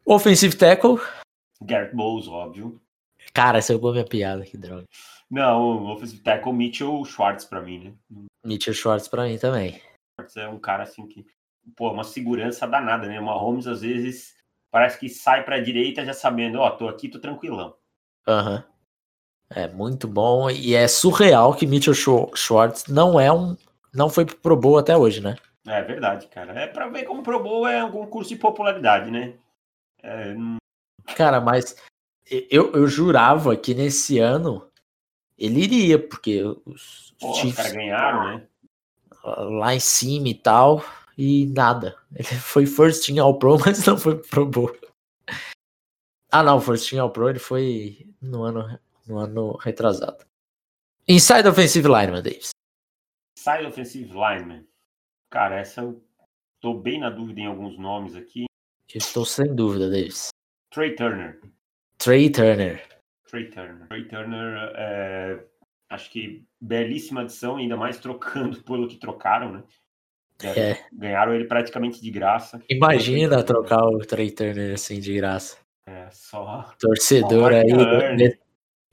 Offensive 0.07 0.57
tackle. 0.57 0.99
Garrett 1.61 1.95
Bowles, 1.95 2.27
óbvio. 2.27 2.81
Cara, 3.35 3.61
você 3.61 3.75
roubou 3.75 3.93
minha 3.93 4.07
piada, 4.07 4.45
que 4.45 4.57
droga. 4.57 4.87
Não, 5.31 5.63
o 5.63 5.93
offensive 5.93 6.23
tackle 6.23 6.53
Mitchell 6.53 7.05
Schwartz 7.05 7.45
pra 7.45 7.61
mim, 7.61 7.97
né? 8.11 8.27
Mitchell 8.45 8.75
Schwartz 8.75 9.07
pra 9.07 9.25
mim 9.25 9.39
também. 9.39 9.81
Schwartz 10.19 10.37
é 10.37 10.49
um 10.49 10.59
cara 10.59 10.83
assim 10.83 11.07
que 11.07 11.25
pô, 11.77 11.93
uma 11.93 12.05
segurança 12.05 12.67
danada, 12.67 13.07
né? 13.07 13.21
Uma 13.21 13.35
Holmes 13.35 13.67
às 13.67 13.83
vezes 13.83 14.35
parece 14.71 14.99
que 14.99 15.09
sai 15.09 15.45
para 15.45 15.57
a 15.57 15.63
direita 15.63 16.05
já 16.05 16.13
sabendo, 16.13 16.59
ó, 16.59 16.69
oh, 16.69 16.71
tô 16.73 16.89
aqui, 16.89 17.09
tô 17.09 17.21
tranquilão. 17.21 17.77
Aham. 18.27 18.57
Uhum. 18.57 18.71
É 19.53 19.67
muito 19.67 20.07
bom 20.07 20.49
e 20.49 20.75
é 20.77 20.87
surreal 20.87 21.55
que 21.55 21.67
Mitchell 21.67 21.93
Schwartz 22.35 22.87
não 22.87 23.19
é 23.19 23.33
um 23.33 23.57
não 23.93 24.09
foi 24.09 24.25
pro 24.25 24.57
Bowl 24.57 24.79
até 24.79 24.97
hoje, 24.97 25.21
né? 25.21 25.37
É 25.67 25.83
verdade, 25.83 26.29
cara. 26.29 26.53
É 26.53 26.69
para 26.69 26.89
ver 26.89 27.05
como 27.05 27.23
pro 27.23 27.43
Bowl 27.43 27.67
é 27.67 27.85
um 27.85 27.91
concurso 27.91 28.29
de 28.31 28.37
popularidade, 28.37 29.11
né? 29.11 29.35
É... 30.03 30.35
Cara, 31.17 31.41
mas 31.41 31.77
eu, 32.49 32.73
eu 32.73 32.87
jurava 32.87 33.57
que 33.57 33.75
nesse 33.75 34.21
ano 34.21 34.70
ele 35.41 35.63
iria, 35.63 35.99
porque 35.99 36.43
os, 36.67 37.15
Pô, 37.19 37.33
Chiefs, 37.35 37.51
os 37.51 37.57
caras 37.57 37.73
ganharam, 37.73 38.25
né? 38.25 38.47
Lá 39.25 39.75
em 39.75 39.81
cima 39.81 40.29
e 40.29 40.35
tal 40.35 40.85
e 41.17 41.47
nada. 41.47 41.97
Ele 42.15 42.25
foi 42.41 42.67
first 42.67 43.05
team 43.07 43.23
All 43.25 43.39
Pro, 43.39 43.59
mas 43.65 43.85
não 43.87 43.97
foi 43.97 44.19
Pro 44.19 44.47
Bowl. 44.47 44.77
Ah, 46.31 46.43
não, 46.43 46.61
first 46.61 46.89
team 46.89 47.03
All 47.03 47.11
Pro 47.11 47.29
ele 47.29 47.39
foi 47.39 48.07
no 48.21 48.43
ano, 48.45 48.79
no 49.07 49.19
ano 49.19 49.57
retrasado. 49.57 50.25
Inside 51.09 51.49
Offensive 51.49 51.89
Lineman, 51.89 52.23
Davis. 52.23 52.51
Inside 53.37 53.67
Offensive 53.67 54.13
Lineman. 54.13 54.67
Cara, 55.31 55.59
essa 55.59 55.81
eu 55.81 56.03
tô 56.61 56.75
bem 56.75 57.01
na 57.01 57.11
dúvida 57.11 57.41
em 57.41 57.47
alguns 57.47 57.79
nomes 57.79 58.15
aqui. 58.15 58.45
estou 58.95 59.25
sem 59.25 59.55
dúvida, 59.55 59.91
Davis. 59.91 60.29
Trey 60.71 60.95
Turner. 60.95 61.41
Trey 61.99 62.31
Turner. 62.31 63.00
Trey 63.31 63.49
Turner. 63.49 63.87
Trey 63.87 64.05
Turner, 64.09 64.73
é, 64.75 65.45
acho 65.89 66.11
que 66.11 66.45
belíssima 66.61 67.21
adição, 67.21 67.57
ainda 67.57 67.77
mais 67.77 67.99
trocando 67.99 68.61
pelo 68.65 68.89
que 68.89 68.97
trocaram, 68.97 69.53
né? 69.53 69.63
É. 70.43 70.79
Ganharam 70.93 71.35
ele 71.35 71.45
praticamente 71.45 72.01
de 72.01 72.11
graça. 72.11 72.63
Imagina 72.69 73.43
trocar 73.43 73.85
o 73.85 73.99
Trey 73.99 74.31
Turner 74.31 74.75
assim 74.75 74.99
de 74.99 75.15
graça. 75.15 75.59
É, 75.87 76.09
só. 76.11 76.73
Torcedor 76.79 77.53
aí. 77.53 77.69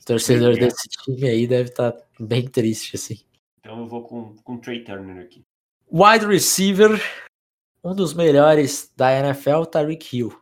Torcedor 0.06 0.54
Sim, 0.54 0.60
desse 0.60 0.90
time 0.90 1.28
aí 1.28 1.48
deve 1.48 1.70
estar 1.70 1.92
tá 1.92 2.04
bem 2.20 2.48
triste, 2.48 2.96
assim. 2.96 3.20
Então 3.60 3.80
eu 3.80 3.86
vou 3.86 4.04
com, 4.04 4.36
com 4.38 4.56
o 4.56 4.60
Trey 4.60 4.84
Turner 4.84 5.24
aqui. 5.24 5.46
Wide 5.92 6.26
receiver, 6.26 7.02
um 7.84 7.96
dos 7.96 8.14
melhores 8.14 8.92
da 8.96 9.12
NFL, 9.12 9.64
Tyreek 9.64 10.18
Hill. 10.18 10.42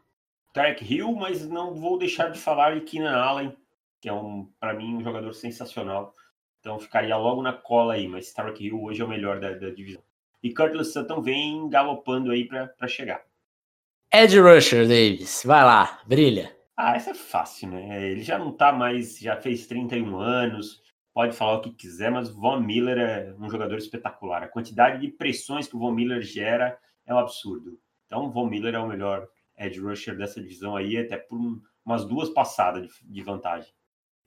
Tyreek 0.53 0.93
Hill, 0.93 1.11
mas 1.13 1.47
não 1.47 1.75
vou 1.75 1.97
deixar 1.97 2.29
de 2.29 2.39
falar 2.39 2.75
de 2.75 2.81
Keenan 2.81 3.15
Allen, 3.15 3.55
que 4.01 4.09
é 4.09 4.13
um, 4.13 4.51
para 4.59 4.73
mim, 4.73 4.95
um 4.95 5.03
jogador 5.03 5.33
sensacional. 5.33 6.13
Então 6.59 6.79
ficaria 6.79 7.15
logo 7.17 7.41
na 7.41 7.53
cola 7.53 7.93
aí, 7.93 8.07
mas 8.07 8.33
Tyreek 8.33 8.65
Hill 8.65 8.81
hoje 8.81 9.01
é 9.01 9.05
o 9.05 9.09
melhor 9.09 9.39
da, 9.39 9.51
da 9.51 9.69
divisão 9.69 10.01
e 10.45 10.53
Curtis 10.53 10.93
Sutton 10.93 11.23
vem 11.23 11.67
galopando 11.69 12.29
aí 12.29 12.47
para 12.47 12.87
chegar. 12.87 13.25
Ed 14.13 14.39
Rusher, 14.39 14.87
Davis, 14.87 15.41
vai 15.43 15.63
lá, 15.63 15.99
brilha. 16.05 16.55
Ah, 16.77 16.95
essa 16.95 17.09
é 17.09 17.13
fácil, 17.15 17.69
né? 17.69 18.11
Ele 18.11 18.21
já 18.21 18.37
não 18.37 18.51
tá 18.51 18.71
mais, 18.71 19.17
já 19.17 19.35
fez 19.41 19.65
31 19.65 20.19
anos, 20.19 20.83
pode 21.15 21.35
falar 21.35 21.55
o 21.55 21.61
que 21.61 21.71
quiser, 21.71 22.11
mas 22.11 22.29
o 22.29 22.39
Von 22.39 22.59
Miller 22.59 22.95
é 22.99 23.35
um 23.39 23.49
jogador 23.49 23.75
espetacular. 23.79 24.43
A 24.43 24.47
quantidade 24.47 25.01
de 25.01 25.07
pressões 25.07 25.67
que 25.67 25.75
o 25.75 25.79
Von 25.79 25.93
Miller 25.93 26.21
gera 26.21 26.77
é 27.07 27.13
um 27.13 27.17
absurdo. 27.17 27.79
Então, 28.05 28.27
o 28.27 28.29
Von 28.29 28.47
Miller 28.47 28.75
é 28.75 28.79
o 28.79 28.87
melhor 28.87 29.27
edge 29.57 29.79
rusher 29.79 30.15
dessa 30.15 30.39
divisão 30.39 30.75
aí, 30.75 30.95
até 30.95 31.17
por 31.17 31.39
um, 31.39 31.59
umas 31.83 32.05
duas 32.05 32.29
passadas 32.29 32.83
de, 32.83 33.11
de 33.11 33.23
vantagem. 33.23 33.73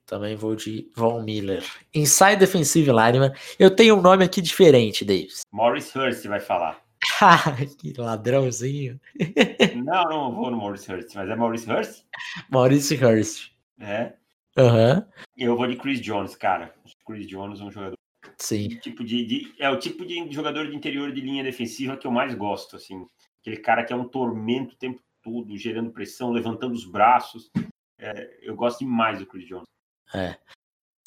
Também 0.09 0.35
vou 0.35 0.55
de 0.55 0.89
Von 0.95 1.21
Miller. 1.21 1.63
Inside 1.93 2.37
Defensive 2.37 2.89
Lineman. 2.89 3.31
Eu 3.59 3.69
tenho 3.69 3.95
um 3.95 4.01
nome 4.01 4.25
aqui 4.25 4.41
diferente, 4.41 5.05
Davis. 5.05 5.41
Morris 5.51 5.95
Hurst 5.95 6.25
vai 6.25 6.39
falar. 6.39 6.81
que 7.77 7.93
ladrãozinho. 7.95 8.99
não, 9.85 10.03
não 10.05 10.33
vou 10.33 10.49
no 10.49 10.57
Morris 10.57 10.89
Hurst, 10.89 11.13
mas 11.13 11.29
é 11.29 11.35
Morris 11.35 11.67
Hurst? 11.67 12.05
Morris 12.49 12.89
Hurst. 12.89 13.51
É? 13.79 14.13
Uhum. 14.57 15.05
Eu 15.37 15.55
vou 15.55 15.67
de 15.67 15.75
Chris 15.75 16.01
Jones, 16.01 16.35
cara. 16.35 16.73
Chris 17.05 17.27
Jones 17.27 17.61
é 17.61 17.63
um 17.63 17.71
jogador. 17.71 17.95
Sim. 18.35 18.67
Tipo 18.79 19.03
de, 19.03 19.23
de, 19.23 19.53
é 19.59 19.69
o 19.69 19.77
tipo 19.77 20.03
de 20.03 20.31
jogador 20.31 20.67
de 20.67 20.75
interior 20.75 21.11
de 21.11 21.21
linha 21.21 21.43
defensiva 21.43 21.95
que 21.95 22.07
eu 22.07 22.11
mais 22.11 22.33
gosto, 22.33 22.75
assim. 22.75 23.05
Aquele 23.41 23.57
cara 23.57 23.83
que 23.83 23.93
é 23.93 23.95
um 23.95 24.07
tormento 24.07 24.73
o 24.73 24.77
tempo 24.77 24.99
todo, 25.21 25.55
gerando 25.55 25.91
pressão, 25.91 26.31
levantando 26.31 26.73
os 26.73 26.83
braços. 26.83 27.51
É, 27.99 28.39
eu 28.41 28.55
gosto 28.55 28.79
demais 28.79 29.19
do 29.19 29.27
Chris 29.27 29.47
Jones. 29.47 29.69
É. 30.13 30.35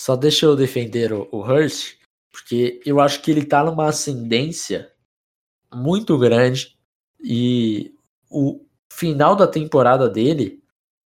Só 0.01 0.17
deixa 0.17 0.47
eu 0.47 0.57
defender 0.57 1.13
o, 1.13 1.29
o 1.31 1.41
Hurst, 1.41 1.97
porque 2.31 2.81
eu 2.85 3.01
acho 3.01 3.21
que 3.23 3.31
ele 3.31 3.45
tá 3.45 3.63
numa 3.63 3.89
ascendência 3.89 4.91
muito 5.73 6.19
grande 6.19 6.77
e 7.23 7.95
o 8.31 8.65
final 8.93 9.37
da 9.37 9.47
temporada 9.47 10.09
dele 10.09 10.63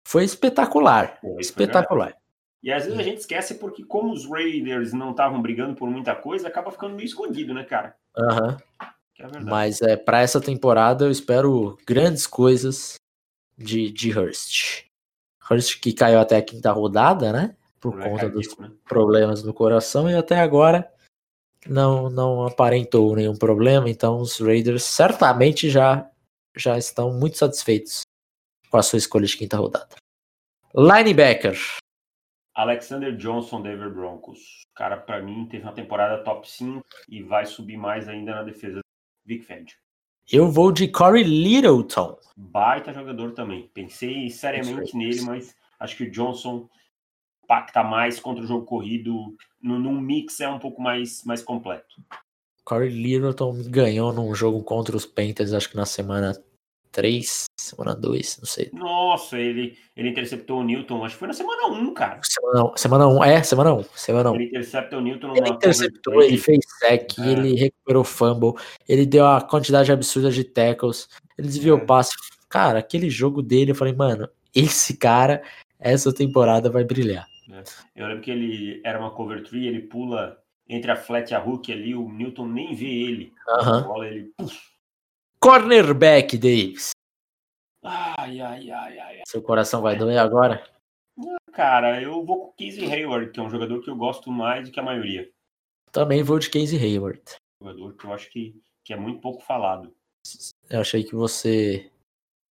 foi 0.05 0.23
espetacular. 0.23 1.19
Foi 1.21 1.41
espetacular. 1.41 2.15
E 2.63 2.71
às 2.71 2.85
vezes 2.85 2.99
a 2.99 3.03
gente 3.03 3.17
esquece 3.19 3.55
porque, 3.55 3.83
como 3.83 4.13
os 4.13 4.29
Raiders 4.29 4.93
não 4.93 5.11
estavam 5.11 5.41
brigando 5.41 5.73
por 5.73 5.89
muita 5.89 6.15
coisa, 6.15 6.47
acaba 6.47 6.71
ficando 6.71 6.95
meio 6.95 7.07
escondido, 7.07 7.53
né, 7.53 7.63
cara? 7.63 7.95
Aham. 8.15 8.57
Uhum. 8.81 8.89
É 9.19 9.39
Mas 9.39 9.81
é, 9.81 9.95
para 9.95 10.21
essa 10.21 10.41
temporada 10.41 11.05
eu 11.05 11.11
espero 11.11 11.77
grandes 11.85 12.25
coisas 12.25 12.95
de, 13.57 13.91
de 13.91 14.17
Hurst. 14.17 14.85
Hurst 15.49 15.79
que 15.79 15.93
caiu 15.93 16.19
até 16.19 16.37
a 16.37 16.41
quinta 16.41 16.71
rodada, 16.71 17.31
né? 17.31 17.55
Por 17.81 17.99
conta 17.99 18.29
dos 18.29 18.55
né? 18.57 18.71
problemas 18.87 19.43
no 19.43 19.53
coração 19.53 20.09
e 20.09 20.15
até 20.15 20.39
agora 20.39 20.89
não 21.67 22.09
não 22.09 22.45
aparentou 22.45 23.15
nenhum 23.15 23.35
problema, 23.35 23.89
então 23.89 24.19
os 24.19 24.39
Raiders 24.39 24.83
certamente 24.83 25.69
já 25.69 26.09
já 26.55 26.77
estão 26.77 27.13
muito 27.13 27.37
satisfeitos 27.37 28.01
com 28.69 28.77
a 28.77 28.83
sua 28.83 28.97
escolha 28.97 29.25
de 29.25 29.35
quinta 29.35 29.57
rodada. 29.57 29.95
Linebacker. 30.75 31.57
Alexander 32.53 33.15
Johnson, 33.15 33.61
Denver 33.61 33.89
Broncos. 33.89 34.63
Cara, 34.75 34.97
para 34.97 35.21
mim, 35.21 35.47
teve 35.49 35.63
uma 35.63 35.73
temporada 35.73 36.23
top 36.23 36.49
5 36.49 36.81
e 37.09 37.23
vai 37.23 37.45
subir 37.45 37.77
mais 37.77 38.07
ainda 38.07 38.35
na 38.35 38.43
defesa 38.43 38.75
do 38.75 38.81
Vic 39.25 39.45
Fangio. 39.45 39.77
Eu 40.31 40.49
vou 40.49 40.71
de 40.71 40.87
Corey 40.87 41.23
Littleton. 41.23 42.17
Baita 42.37 42.93
jogador 42.93 43.31
também. 43.31 43.69
Pensei 43.73 44.29
seriamente 44.29 44.95
nele, 44.95 45.21
mas 45.21 45.55
acho 45.79 45.97
que 45.97 46.03
o 46.03 46.11
Johnson 46.11 46.69
impacta 47.51 47.83
mais 47.83 48.19
contra 48.19 48.43
o 48.43 48.47
jogo 48.47 48.65
corrido, 48.65 49.35
no, 49.61 49.77
num 49.77 49.99
mix 49.99 50.39
é 50.39 50.47
um 50.47 50.59
pouco 50.59 50.81
mais, 50.81 51.23
mais 51.25 51.43
completo. 51.43 52.01
Corey 52.63 52.89
Littleton 52.89 53.63
ganhou 53.67 54.13
num 54.13 54.33
jogo 54.33 54.63
contra 54.63 54.95
os 54.95 55.05
Panthers, 55.05 55.51
acho 55.51 55.69
que 55.69 55.75
na 55.75 55.85
semana 55.85 56.33
3, 56.91 57.45
semana 57.59 57.93
2, 57.93 58.37
não 58.39 58.45
sei. 58.45 58.69
Nossa, 58.71 59.37
ele, 59.37 59.77
ele 59.95 60.09
interceptou 60.09 60.59
o 60.59 60.63
Newton, 60.63 61.03
acho 61.03 61.15
que 61.15 61.19
foi 61.19 61.27
na 61.27 61.33
semana 61.33 61.67
1, 61.67 61.93
cara. 61.93 62.19
Semana, 62.23 62.71
semana 62.77 63.07
1, 63.07 63.23
é, 63.23 63.43
semana 63.43 63.73
1, 63.73 63.83
semana 63.95 64.31
1. 64.31 64.35
Ele 64.35 64.45
interceptou 64.45 64.99
o 64.99 65.01
Newton 65.01 65.35
Ele 65.35 65.49
interceptou, 65.49 66.21
ele 66.21 66.37
fez 66.37 66.59
sec, 66.79 67.19
é. 67.19 67.27
ele 67.27 67.55
recuperou 67.55 68.03
fumble, 68.03 68.53
ele 68.87 69.05
deu 69.05 69.25
a 69.25 69.41
quantidade 69.41 69.91
absurda 69.91 70.31
de 70.31 70.43
tackles, 70.43 71.09
ele 71.37 71.47
desviou 71.47 71.77
é. 71.77 71.85
passe. 71.85 72.11
Cara, 72.47 72.79
aquele 72.79 73.09
jogo 73.09 73.41
dele, 73.41 73.71
eu 73.71 73.75
falei, 73.75 73.93
mano, 73.93 74.29
esse 74.53 74.97
cara, 74.97 75.41
essa 75.79 76.13
temporada 76.13 76.69
vai 76.69 76.83
brilhar. 76.83 77.30
É. 77.51 77.63
Eu 77.95 78.07
lembro 78.07 78.23
que 78.23 78.31
ele 78.31 78.81
era 78.83 78.99
uma 78.99 79.11
cover 79.11 79.43
3, 79.43 79.65
ele 79.65 79.81
pula 79.81 80.41
entre 80.67 80.89
a 80.91 80.95
flat 80.95 81.31
e 81.31 81.35
a 81.35 81.43
hook 81.43 81.71
ali, 81.71 81.93
o 81.93 82.09
Newton 82.09 82.47
nem 82.47 82.73
vê 82.73 82.87
ele. 82.87 83.33
Uh 83.47 83.63
-huh. 83.63 83.83
bola, 83.83 84.07
ele. 84.07 84.33
Puf. 84.37 84.71
Cornerback, 85.39 86.37
Davis. 86.37 86.91
Ai, 87.83 88.39
ai, 88.39 88.71
ai, 88.71 88.99
ai. 88.99 89.21
Seu 89.27 89.41
coração 89.41 89.81
vai 89.81 89.97
doer 89.97 90.19
agora? 90.19 90.63
Cara, 91.51 92.01
eu 92.01 92.23
vou 92.23 92.53
com 92.53 92.53
Casey 92.53 92.85
Hayward, 92.85 93.31
que 93.31 93.39
é 93.39 93.43
um 93.43 93.49
jogador 93.49 93.81
que 93.81 93.89
eu 93.89 93.95
gosto 93.95 94.31
mais 94.31 94.67
do 94.67 94.71
que 94.71 94.79
a 94.79 94.83
maioria. 94.83 95.29
Também 95.91 96.23
vou 96.23 96.39
de 96.39 96.49
Casey 96.49 96.79
Hayward. 96.79 97.21
Jogador 97.59 97.97
que 97.97 98.05
eu 98.05 98.13
acho 98.13 98.29
que, 98.29 98.61
que 98.85 98.93
é 98.93 98.95
muito 98.95 99.19
pouco 99.19 99.41
falado. 99.43 99.93
Eu 100.69 100.79
achei 100.79 101.03
que 101.03 101.15
você 101.15 101.91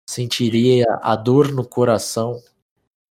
sentiria 0.08 0.84
a 1.00 1.14
dor 1.14 1.52
no 1.52 1.66
coração 1.66 2.42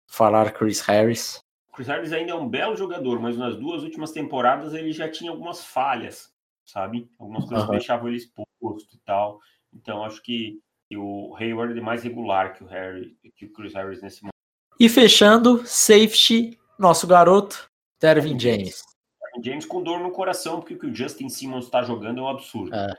falar 0.07 0.51
Chris 0.51 0.81
Harris. 0.81 1.39
Chris 1.77 1.89
Harris 1.89 2.11
ainda 2.11 2.31
é 2.31 2.35
um 2.35 2.49
belo 2.49 2.75
jogador, 2.75 3.19
mas 3.19 3.37
nas 3.37 3.55
duas 3.55 3.83
últimas 3.83 4.11
temporadas 4.11 4.73
ele 4.73 4.91
já 4.91 5.07
tinha 5.07 5.29
algumas 5.29 5.63
falhas, 5.63 6.33
sabe? 6.65 7.07
Algumas 7.19 7.45
coisas 7.45 7.65
uhum. 7.65 7.71
deixavam 7.71 8.07
ele 8.07 8.17
exposto 8.17 8.95
e 8.95 8.99
tal. 9.05 9.39
Então 9.71 10.03
acho 10.03 10.19
que, 10.23 10.59
que 10.89 10.97
o 10.97 11.35
Hayward 11.35 11.77
é 11.77 11.81
mais 11.81 12.01
regular 12.01 12.55
que 12.55 12.63
o 12.63 12.67
Harry, 12.67 13.15
que 13.35 13.45
o 13.45 13.53
Chris 13.53 13.75
Harris 13.75 14.01
nesse 14.01 14.23
momento. 14.23 14.33
E 14.79 14.89
fechando, 14.89 15.67
safety, 15.67 16.57
nosso 16.79 17.05
garoto, 17.05 17.69
Dervin 18.01 18.39
James. 18.39 18.83
Dervin 19.21 19.47
James 19.47 19.65
com 19.67 19.83
dor 19.83 19.99
no 19.99 20.09
coração, 20.09 20.59
porque 20.59 20.73
o 20.73 20.79
que 20.79 20.87
o 20.87 20.95
Justin 20.95 21.29
Simmons 21.29 21.65
está 21.65 21.83
jogando 21.83 22.21
é 22.21 22.23
um 22.23 22.27
absurdo. 22.27 22.73
É, 22.73 22.91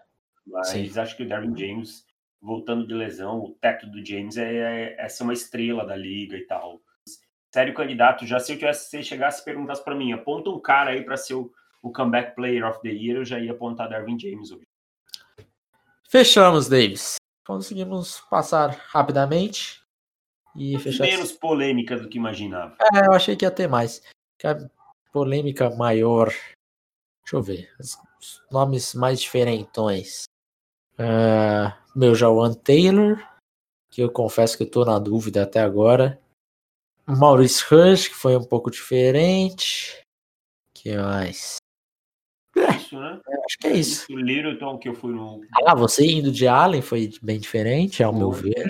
mas 0.46 0.68
sim. 0.68 0.88
acho 0.96 1.16
que 1.16 1.24
o 1.24 1.28
Dervin 1.28 1.56
James, 1.56 2.06
voltando 2.40 2.86
de 2.86 2.94
lesão, 2.94 3.40
o 3.40 3.56
teto 3.60 3.88
do 3.88 4.06
James 4.06 4.36
é, 4.36 4.54
é, 4.54 5.04
é 5.04 5.08
ser 5.08 5.24
uma 5.24 5.32
estrela 5.32 5.84
da 5.84 5.96
liga 5.96 6.36
e 6.36 6.46
tal 6.46 6.80
sério 7.58 7.74
candidato. 7.74 8.24
Já 8.24 8.38
se 8.38 8.52
eu 8.52 8.58
tivesse 8.58 8.88
se 8.88 9.02
chegasse 9.02 9.42
e 9.42 9.44
perguntasse 9.44 9.82
para 9.82 9.94
mim, 9.94 10.12
aponta 10.12 10.48
um 10.50 10.60
cara 10.60 10.90
aí 10.90 11.02
para 11.02 11.16
ser 11.16 11.34
o, 11.34 11.52
o, 11.82 11.92
comeback 11.92 12.36
player 12.36 12.64
of 12.64 12.80
the 12.82 12.88
year, 12.88 13.16
eu 13.16 13.24
já 13.24 13.40
ia 13.40 13.50
apontar 13.50 13.88
Darwin 13.88 14.18
James 14.18 14.52
hoje. 14.52 14.66
Fechamos, 16.08 16.68
Davis. 16.68 17.16
Conseguimos 17.44 18.20
passar 18.30 18.70
rapidamente 18.88 19.82
e 20.56 20.78
fechar. 20.78 21.04
Menos 21.04 21.32
polêmica 21.32 21.96
do 21.96 22.08
que 22.08 22.16
imaginava. 22.16 22.76
É, 22.94 23.06
eu 23.06 23.12
achei 23.12 23.34
que 23.34 23.44
ia 23.44 23.50
ter 23.50 23.68
mais. 23.68 24.02
Que 24.38 24.46
a 24.46 24.56
polêmica 25.12 25.68
maior. 25.70 26.28
Deixa 26.28 27.34
eu 27.34 27.42
ver. 27.42 27.68
Os 27.80 27.98
nomes 28.50 28.94
mais 28.94 29.20
diferentões. 29.20 30.24
Uh, 30.94 31.72
meu 31.94 32.14
Jawan 32.14 32.54
Taylor, 32.54 33.18
que 33.90 34.00
eu 34.00 34.10
confesso 34.10 34.56
que 34.56 34.62
eu 34.62 34.70
tô 34.70 34.84
na 34.84 34.98
dúvida 34.98 35.42
até 35.42 35.60
agora. 35.60 36.20
Maurice 37.08 37.64
Rush, 37.64 38.08
que 38.08 38.14
foi 38.14 38.36
um 38.36 38.44
pouco 38.44 38.70
diferente. 38.70 40.02
que 40.74 40.96
mais? 40.96 41.56
É 42.56 42.76
isso, 42.76 42.98
né? 42.98 43.20
É, 43.26 43.34
acho 43.44 43.58
que 43.58 43.66
é 43.66 43.76
isso. 43.76 44.12
O 44.12 44.16
Littleton 44.16 44.78
que 44.78 44.88
eu 44.88 44.94
fui 44.94 45.12
no. 45.12 45.40
Ah, 45.64 45.74
você 45.74 46.04
indo 46.04 46.30
de 46.30 46.46
Allen 46.46 46.82
foi 46.82 47.10
bem 47.22 47.38
diferente, 47.38 48.02
ao 48.02 48.12
foi. 48.12 48.18
meu 48.18 48.30
ver. 48.30 48.68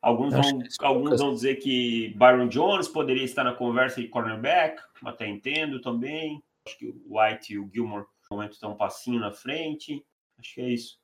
Alguns, 0.00 0.34
vão, 0.34 0.62
alguns 0.80 1.20
vão 1.20 1.32
dizer 1.32 1.56
que 1.56 2.14
Byron 2.16 2.48
Jones 2.48 2.88
poderia 2.88 3.24
estar 3.24 3.42
na 3.42 3.54
conversa 3.54 4.02
de 4.02 4.08
cornerback, 4.08 4.82
até 5.04 5.26
entendo 5.26 5.80
também. 5.80 6.42
Acho 6.66 6.78
que 6.78 6.86
o 6.86 7.18
White 7.18 7.54
e 7.54 7.58
o 7.58 7.70
Gilmore 7.72 8.04
no 8.30 8.36
momento 8.36 8.52
estão 8.52 8.72
um 8.72 8.76
passinho 8.76 9.18
na 9.18 9.32
frente. 9.32 10.04
Acho 10.38 10.54
que 10.54 10.60
é 10.60 10.68
isso. 10.68 10.98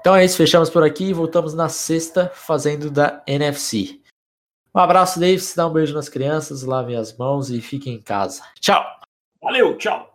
Então 0.00 0.14
é 0.16 0.24
isso, 0.24 0.36
fechamos 0.36 0.68
por 0.68 0.82
aqui 0.82 1.04
e 1.04 1.12
voltamos 1.12 1.54
na 1.54 1.68
sexta 1.68 2.28
fazendo 2.28 2.90
da 2.90 3.22
NFC. 3.26 4.03
Um 4.74 4.80
abraço, 4.80 5.20
Davis. 5.20 5.54
Dá 5.54 5.66
um 5.66 5.72
beijo 5.72 5.94
nas 5.94 6.08
crianças, 6.08 6.62
lavem 6.62 6.96
as 6.96 7.16
mãos 7.16 7.48
e 7.50 7.60
fiquem 7.60 7.94
em 7.94 8.02
casa. 8.02 8.42
Tchau. 8.60 8.84
Valeu, 9.40 9.76
tchau. 9.78 10.13